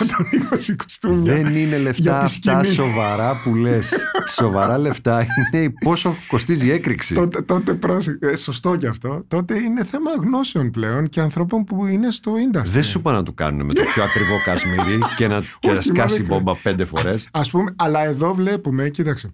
[0.72, 1.34] 120 κουστούμια.
[1.34, 2.76] δεν είναι για λεφτά τη αυτά σκηνή.
[2.76, 3.94] σοβαρά που λες.
[4.36, 7.14] σοβαρά λεφτά είναι πόσο κοστίζει η έκρηξη.
[7.14, 9.24] Τότε, τότε πρόσεχε, ε, σωστό κι αυτό.
[9.28, 12.64] Τότε είναι θέμα γνώσεων πλέον και ανθρώπων που είναι στο industry.
[12.66, 15.74] Δεν σου είπα να του κάνουν με το πιο ακριβό κασμίρι και να, και να
[15.78, 17.28] Όχι, σκάσει μα δεν μπόμπα πέντε φορές.
[17.32, 19.34] Ας πούμε, αλλά εδώ βλέπουμε, κοίταξε.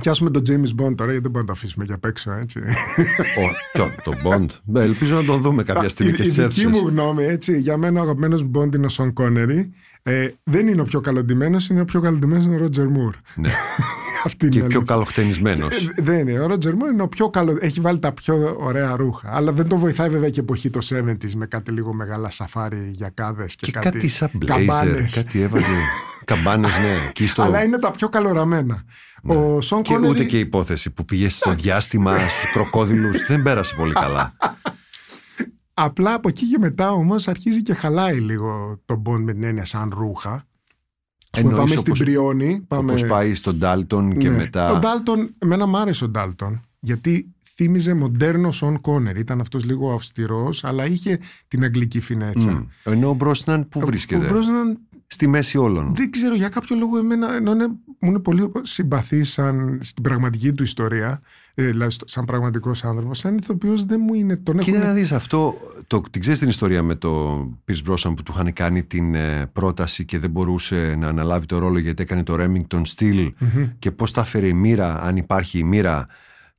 [0.00, 2.60] Πιάσουμε τον James Bond τώρα, γιατί δεν μπορούμε να το αφήσουμε για απ' έξω, έτσι.
[4.04, 4.46] το Bond.
[4.74, 7.58] Ε, Ελπίζω να τον δούμε κάποια στιγμή η, και η στις δική μου γνώμη, έτσι,
[7.60, 9.72] για μένα ο αγαπημένος Bond είναι ο Σον Κόνερι.
[10.02, 13.14] Ε, δεν είναι ο πιο καλοντημένο, είναι ο πιο καλοντημένο είναι ο Ρότζερ Μουρ.
[13.34, 13.50] Ναι.
[14.24, 14.94] Αυτή είναι Και η πιο αλήθεια.
[14.94, 15.66] καλοχτενισμένο.
[15.66, 16.38] Ε, Δεν είναι.
[16.40, 17.56] Ο Ρότζερ Μουρ είναι ο πιο καλό.
[17.60, 19.28] Έχει βάλει τα πιο ωραία ρούχα.
[19.36, 22.88] Αλλά δεν το βοηθάει βέβαια και η εποχή το 70s με κάτι λίγο μεγάλα σαφάρι
[22.92, 25.14] για κάδε και, Και κάτι σαν blazer, καμπάνες.
[25.14, 25.66] κάτι έβαζε.
[26.24, 27.06] Καμπάνες, ναι.
[27.08, 27.42] Εκεί στο...
[27.42, 28.84] Αλλά είναι τα πιο καλοραμένα.
[29.22, 30.12] Ο Σον Και Κόνερι.
[30.12, 34.34] ούτε και η υπόθεση που πήγε στο διάστημα στους κροκόδηλους δεν πέρασε πολύ καλά.
[35.74, 39.64] Απλά από εκεί και μετά όμως αρχίζει και χαλάει λίγο το Bond με την έννοια
[39.64, 40.44] σαν ρούχα.
[41.34, 42.64] Ας πούμε, Εννοείς πάμε στην όπως- Πριόνη.
[42.68, 42.90] Πάμε...
[42.90, 44.36] Όπως πάει στον Ντάλτον και Ναι.
[44.36, 44.72] μετά.
[44.72, 49.16] Ο Ντάλτον, εμένα μ' άρεσε ο Ντάλτον, γιατί θύμιζε μοντέρνο Σον Κόνερ.
[49.16, 51.18] Ήταν αυτός λίγο αυστηρός, αλλά είχε
[51.48, 52.50] την αγγλική φινέτσα.
[52.50, 52.66] Μμ.
[52.84, 54.78] Ενώ ο Μπρόσναν που Ο βρίσκεται; Μπρόσναν
[55.14, 55.92] Στη μέση όλων.
[55.94, 57.66] δεν ξέρω για κάποιο λόγο εμένα ενώ είναι,
[57.98, 61.20] μου είναι πολύ συμπαθή σαν στην πραγματική του ιστορία,
[61.54, 64.36] ε, δηλαδή στο- σαν πραγματικός άνθρωπος, σαν ηθοποιός δεν μου είναι.
[64.36, 64.88] Τον Κοίτα έχουν...
[64.88, 65.54] να δεις αυτό,
[65.86, 67.38] το, την ξέρεις την ιστορία με το
[67.68, 71.58] Pierce Brosnan που του είχαν κάνει την ε, πρόταση και δεν μπορούσε να αναλάβει το
[71.58, 73.28] ρόλο γιατί έκανε το Remington Steel
[73.78, 76.06] και πώς τα έφερε η μοίρα, αν υπάρχει η μοίρα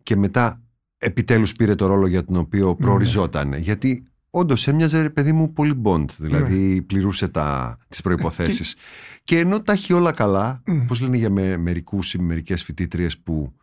[0.03, 0.61] και μετά
[0.97, 3.53] επιτέλους πήρε το ρόλο για τον οποίο προοριζόταν.
[3.53, 4.07] Γιατί
[4.39, 8.75] όντως έμοιαζε ρε παιδί μου πολύ Bond, δηλαδή πληρούσε τα, τις προϋποθέσεις.
[9.23, 13.53] Και ενώ τα έχει όλα καλά, πώς λένε για με, μερικούς ή μερικές φοιτήτριες που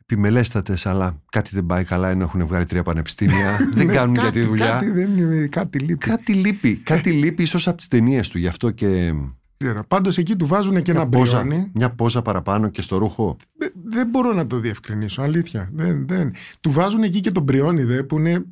[0.00, 4.22] επιμελέστατες αλλά κάτι δεν πάει καλά ενώ έχουν βγάλει τρία πανεπιστήμια, δεν Ναι, κάνουν για
[4.24, 4.66] κάτι- τη δουλειά.
[4.66, 6.06] Κάτι, δεν είναι, κάτι λείπει.
[6.06, 9.12] Κάτι λείπει, κάτι λείπει ίσως από τις ταινίες του, γι' αυτό και
[9.58, 9.84] Ξέρω.
[9.88, 11.70] Πάντως εκεί του βάζουν και ένα μια πόζα, μπριόνι.
[11.74, 13.36] μια πόζα παραπάνω και στο ρούχο.
[13.58, 15.70] Δεν, δεν μπορώ να το διευκρινίσω, αλήθεια.
[15.72, 16.32] Δεν, δεν.
[16.60, 18.44] Του βάζουν εκεί και τον μπριόνι δε, που είναι,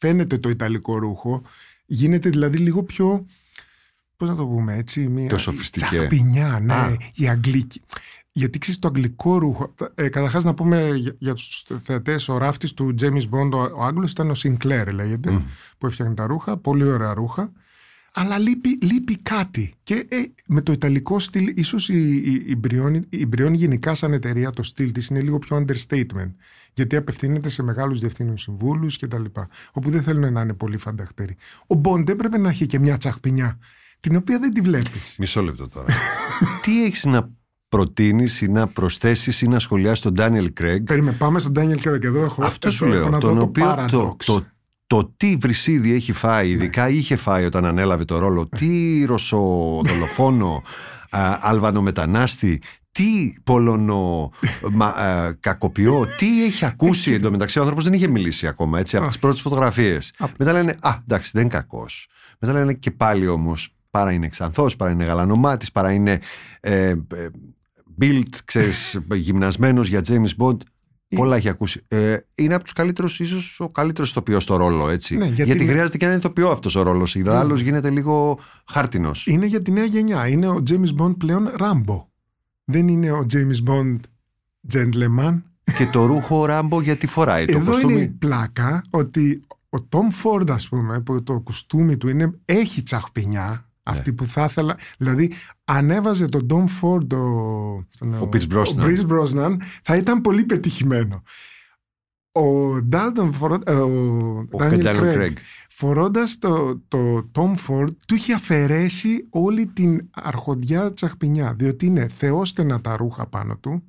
[0.00, 1.42] φαίνεται το ιταλικό ρούχο.
[1.86, 3.26] Γίνεται δηλαδή λίγο πιο.
[4.16, 5.26] Πώς να το πούμε έτσι, μια.
[5.26, 5.86] Πιο σοφιστικέ.
[5.86, 6.96] Τσαχπινιά, ναι, Α.
[7.14, 7.80] η αγγλική.
[8.32, 9.74] Γιατί ξέρεις το αγγλικό ρούχο.
[9.94, 13.84] Ε, Καταρχάς να πούμε για, για τους θεατές, ο ράφτης του James Bond, ο, ο
[13.84, 15.42] Άγγλος ήταν ο Sinclair, λέγεται,
[15.78, 16.56] που έφτιαχνε τα ρούχα.
[16.56, 17.52] Πολύ ωραία ρούχα.
[18.12, 19.74] Αλλά λείπει, λείπει κάτι.
[19.82, 24.12] Και ε, με το ιταλικό στυλ, ίσως η, η, η, Brioni, η Brioni γενικά σαν
[24.12, 26.30] εταιρεία, το στυλ της είναι λίγο πιο understatement.
[26.72, 29.24] Γιατί απευθύνεται σε μεγάλους διευθύνων συμβούλους κτλ.
[29.72, 31.36] Όπου δεν θέλουν να είναι πολύ φανταχτεροί.
[31.66, 33.58] Ο Μποντ έπρεπε να έχει και μια τσαχπινιά,
[34.00, 35.14] την οποία δεν τη βλέπεις.
[35.18, 35.86] Μισό λεπτό τώρα.
[36.62, 37.30] Τι έχεις να
[37.68, 40.84] προτείνεις ή να προσθέσεις ή να σχολιάσεις τον Ντάνιελ Κρέγκ.
[40.86, 42.22] Περίμενε, πάμε στον Ντάνιελ Κρέγκ εδώ.
[42.24, 43.08] Έχω, Αυτό εδώ σου έχω λέω.
[43.08, 44.24] να Τον δω οποίο το, paradox.
[44.24, 44.46] το,
[44.90, 50.62] το τι βρυσίδι έχει φάει, ειδικά είχε φάει όταν ανέλαβε το ρόλο, τι ρωσοδολοφόνο,
[51.10, 54.30] α, Αλβανο μετανάστη, τι Πολωνο
[54.72, 57.58] μα, α, κακοποιό, τι έχει ακούσει εντωμεταξύ.
[57.58, 60.12] Ο άνθρωπος δεν είχε μιλήσει ακόμα έτσι από τις πρώτες φωτογραφίες.
[60.38, 62.08] Μετά λένε Α, εντάξει, δεν είναι κακός.
[62.38, 66.20] Μετά λένε και πάλι όμως παρά είναι ξανθός, παρά είναι γαλανομάτης, παρά είναι
[66.60, 66.96] ε, ε,
[68.00, 70.58] built, ξέρεις, γυμνασμένος για James Bond.
[71.16, 71.84] Πολλά έχει ακούσει.
[71.88, 75.16] Ε, είναι από τους καλύτερους, ίσως ο καλύτερος ηθοποιός στο ρόλο, έτσι.
[75.16, 77.16] Ναι, γιατί γιατί είναι- χρειάζεται και έναν ηθοποιό αυτός ο ρόλος.
[77.26, 79.26] Ο άλλος γίνεται λίγο χάρτινος.
[79.26, 80.28] Είναι για τη νέα γενιά.
[80.28, 82.08] Είναι ο James Bond πλέον Ράμπο.
[82.64, 83.96] Δεν είναι ο James Bond
[84.72, 85.42] gentleman.
[85.78, 90.24] και το ρούχο Ράμπο γιατί φοράει το Εδώ κοστούμι; είναι η πλάκα ότι ο Tom
[90.24, 93.69] Ford, ας πούμε, που το κουστούμι του είναι, έχει τσαχπινιά.
[93.90, 94.76] Αυτή που θα ήθελα.
[94.98, 95.32] Δηλαδή,
[95.64, 98.76] αν έβαζε τον Tom Ford ο, Ο Pierce Brosnan.
[98.78, 101.22] ο Pierce Brosnan, θα ήταν πολύ πετυχημένο.
[102.32, 103.88] Ο Dalton Ford, ε, ο
[104.50, 105.32] Ο Daniel Daniel Craig, Craig.
[105.68, 112.80] φορώντας το, το Tom Ford, του είχε αφαιρέσει όλη την αρχοντιά τσαχπινιά, διότι είναι θεόστενα
[112.80, 113.82] τα ρούχα πάνω του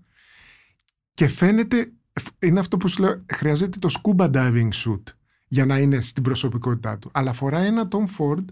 [1.13, 1.91] και φαίνεται,
[2.39, 5.03] είναι αυτό που σου λέω, χρειάζεται το scuba diving suit
[5.47, 7.09] για να είναι στην προσωπικότητά του.
[7.13, 8.45] Αλλά φοράει ένα Tom Ford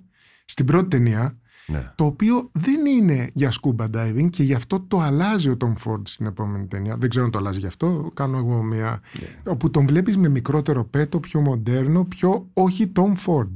[0.49, 1.37] στην πρώτη ταινία,
[1.67, 1.91] Ναι.
[1.95, 6.01] το οποίο δεν είναι για scuba diving και γι' αυτό το αλλάζει ο Tom Ford
[6.03, 6.97] στην επόμενη ταινία.
[6.97, 9.01] Δεν ξέρω αν το αλλάζει γι' αυτό, κάνω εγώ μια...
[9.45, 13.51] Όπου τον βλέπεις με μικρότερο πέτο, πιο μοντέρνο, πιο όχι Tom Ford.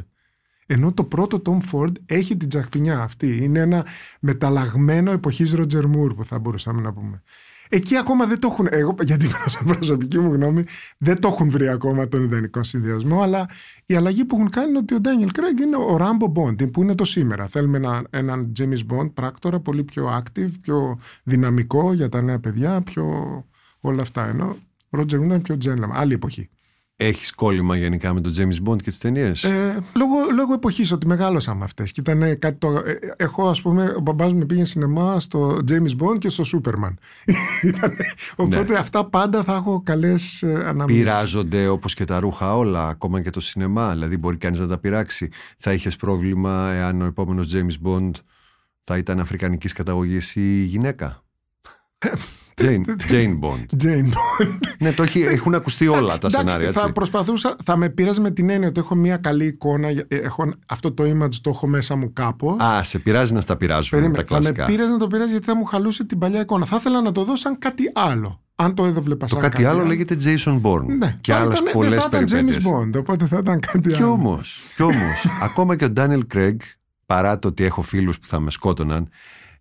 [0.65, 3.43] Ενώ το πρώτο Tom Ford έχει την τσαχπινιά αυτή.
[3.43, 3.85] Είναι ένα
[4.19, 7.21] μεταλλαγμένο εποχής Roger Moore που θα μπορούσαμε να πούμε.
[7.69, 9.29] Εκεί ακόμα δεν το έχουν, εγώ για την
[9.73, 10.63] προσωπική μου γνώμη,
[10.97, 13.49] δεν το έχουν βρει ακόμα τον ιδανικό συνδυασμό, αλλά
[13.85, 16.81] η αλλαγή που έχουν κάνει είναι ότι ο Ντάνιελ Κρέγκ είναι ο Ράμπο Μποντ, που
[16.81, 17.47] είναι το σήμερα.
[17.47, 22.81] Θέλουμε ένα, έναν James Bond πράκτορα πολύ πιο active, πιο δυναμικό για τα νέα παιδιά,
[22.81, 23.05] πιο
[23.79, 24.27] όλα αυτά.
[24.27, 24.57] Ενώ
[24.89, 26.49] ο Ρότζερ είναι πιο gentleman, άλλη εποχή.
[26.95, 31.07] Έχεις κόλλημα γενικά με τον James Bond και τις ταινίες; Ε, λόγω, λόγω εποχής, ότι
[31.07, 31.91] μεγάλωσα με αυτές.
[31.91, 32.71] Και ήταν κάτι το.
[32.71, 36.93] Ε, έχω, ας πούμε, ο μπαμπάς μου πήγε σινεμά στο James Bond και στο Superman.
[38.35, 38.77] οπότε ναι.
[38.77, 41.03] αυτά πάντα θα έχω καλές ε, αναμνήσεις.
[41.03, 43.93] Πειράζονται όπως και τα ρούχα όλα, ακόμα και το σινεμά.
[43.93, 45.29] Δηλαδή, μπορεί κανείς να τα πειράξει.
[45.57, 48.11] Θα είχες πρόβλημα εάν ο επόμενος James Bond
[48.81, 51.23] θα ήταν αφρικανικής καταγωγής ή γυναίκα;
[52.61, 52.81] Jane,
[53.11, 53.83] Jane Bond.
[53.83, 54.59] Jane Bond.
[54.79, 56.67] ναι, το έχει, έχουν ακουστεί όλα τα σενάρια.
[56.67, 56.79] Έτσι.
[56.79, 59.87] Θα προσπαθούσα, θα με πειράζει με την έννοια ότι έχω μια καλή εικόνα.
[59.87, 62.61] Ε, έχω, αυτό το image το έχω μέσα μου κάπως.
[62.61, 64.53] Α, σε πειράζει να στα πειράζουν τα κλασικά.
[64.53, 66.65] Θα με πειράζει να το πειράζει γιατί θα μου χαλούσε την παλιά εικόνα.
[66.65, 68.37] Θα ήθελα να το δω σαν κάτι άλλο.
[68.55, 70.85] Αν το έδωβλε Το κάτι, άλλο λέγεται Jason Bourne.
[70.97, 72.31] Ναι, και άλλες πολλές περιπέτειες.
[72.31, 74.11] Θα ήταν James Bond, οπότε θα ήταν κάτι κι άλλο.
[74.11, 76.55] Όμως, κι όμως, ακόμα και ο Daniel Craig,
[77.05, 79.09] παρά το ότι έχω φίλους που θα με σκότωναν,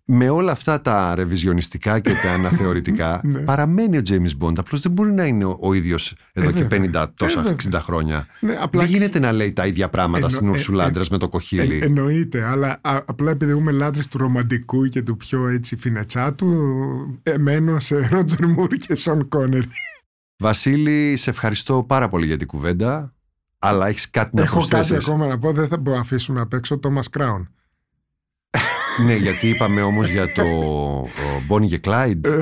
[0.05, 3.39] με όλα αυτά τα ρεβιζιονιστικά και τα αναθεωρητικά Ναι.
[3.39, 4.57] παραμένει ο James Bond.
[4.57, 8.27] Απλώς δεν μπορεί να είναι ο, ο ίδιος εδώ και 50 τόσα 60 χρόνια.
[8.39, 11.27] Ναι, απλά δεν γίνεται να λέει τα ίδια πράγματα Εννο- στην ε- Ουρσουλάντρα με το
[11.27, 11.77] κοχύλι.
[11.81, 16.53] Ε, εννοείται, αλλά α, απλά επειδή έχουμε λάτρες του ρομαντικού και του πιο έτσι φινετσάτου,
[17.23, 19.63] εμένω σε Ρότζερ Μουρ και Σον Κόνερ.
[20.37, 23.13] Βασίλη, σε ευχαριστώ πάρα πολύ για την κουβέντα.
[23.59, 26.41] Αλλά έχεις κάτι να Έχω κάτι προσθέσεις; ακόμα να πω, δεν θα μπορούμε να αφήσουμε
[26.41, 27.49] απ' έξω το Κράουν.
[29.05, 31.01] ναι, γιατί είπαμε όμως για το ο,
[31.49, 32.21] Bonnie και Clyde.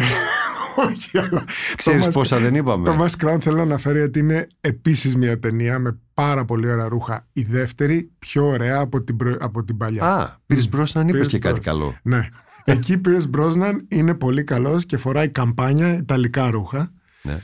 [0.90, 1.44] Όχι, αλλά.
[1.76, 5.16] Ξέρεις το Mas- πόσα δεν είπαμε; Το Mask Crown θέλω να αναφέρει ότι είναι επίσης
[5.16, 7.28] μια ταινία με πάρα πολύ ωραία ρούχα.
[7.34, 10.04] Η δεύτερη πιο ωραία από την, προ- από την παλιά.
[10.06, 11.64] Α, πήρε μπροστά να είπες Pierce και κάτι Brosnan.
[11.64, 11.96] καλό.
[12.04, 12.30] Ναι.
[12.66, 16.92] Εκεί Πίρες Μπρόσναν είναι πολύ καλός και φοράει καμπάνια ιταλικά ρούχα.
[17.22, 17.40] Ναι.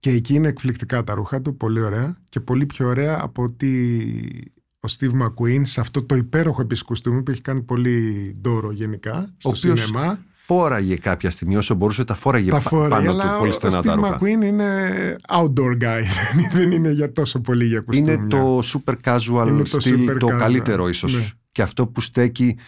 [0.00, 2.16] Και εκεί είναι εκπληκτικά τα ρούχα του, πολύ ωραία.
[2.28, 7.22] Και πολύ πιο ωραία από ότι ο Steve McQueen σε αυτό το υπέροχο επίσης κουστούμι
[7.22, 10.18] που έχει κάνει πολύ ντόρο γενικά στο οποίος σινεμά.
[10.48, 13.50] Φόραγε κάποια στιγμή όσο μπορούσε, τα φόραγε Τα πα- φόραγε, πάνω αλλά του ο, πολύ
[13.50, 14.18] ο στενά τα Steve ρούχα.
[14.20, 14.66] McQueen είναι
[15.28, 16.00] outdoor guy,
[16.52, 18.12] δεν είναι για τόσο πολύ για κουστούμια.
[18.12, 21.14] Είναι το super casual Είναι το στυλ super το casual, καλύτερο ίσως.
[21.14, 21.26] ναι.
[21.52, 22.58] Και αυτό που στέκει,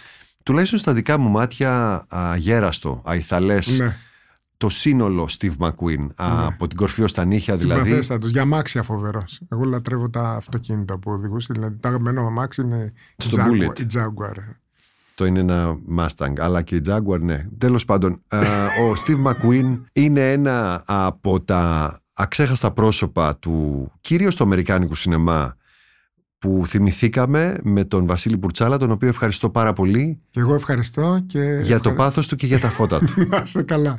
[0.42, 3.96] τουλάχιστον στα δικά μου μάτια, α, γέραστο, αϊθαλές, Ναι,
[4.58, 7.84] το σύνολο Steve McQueen, α, από την κορφή ως τα νύχια δηλαδή.
[7.84, 8.30] συμπαθέστατος.
[8.30, 9.40] Για αμάξια φοβερός.
[9.52, 11.52] Εγώ λατρεύω τα αυτοκίνητα που οδηγούσε.
[11.52, 13.80] Δηλαδή, το αγαπημένο μου αμάξι είναι η Στο Jaguar- Bullet.
[13.80, 14.36] η Jaguar.
[15.14, 17.46] Το είναι ένα Mustang, αλλά και η Jaguar, ναι.
[17.58, 24.44] Τέλος πάντων, α, ο Steve McQueen είναι ένα από τα αξέχαστα πρόσωπα του, κυρίως του
[24.44, 25.56] Αμερικάνικου σινεμά,
[26.38, 31.38] που θυμηθήκαμε με τον Βασίλη Μπουρτσάλα, τον οποίο ευχαριστώ πάρα πολύ Και εγώ ευχαριστώ και.
[31.40, 33.12] για το ευχαρι- πάθος του και για τα φώτα του.
[33.30, 33.98] Να είστε καλά.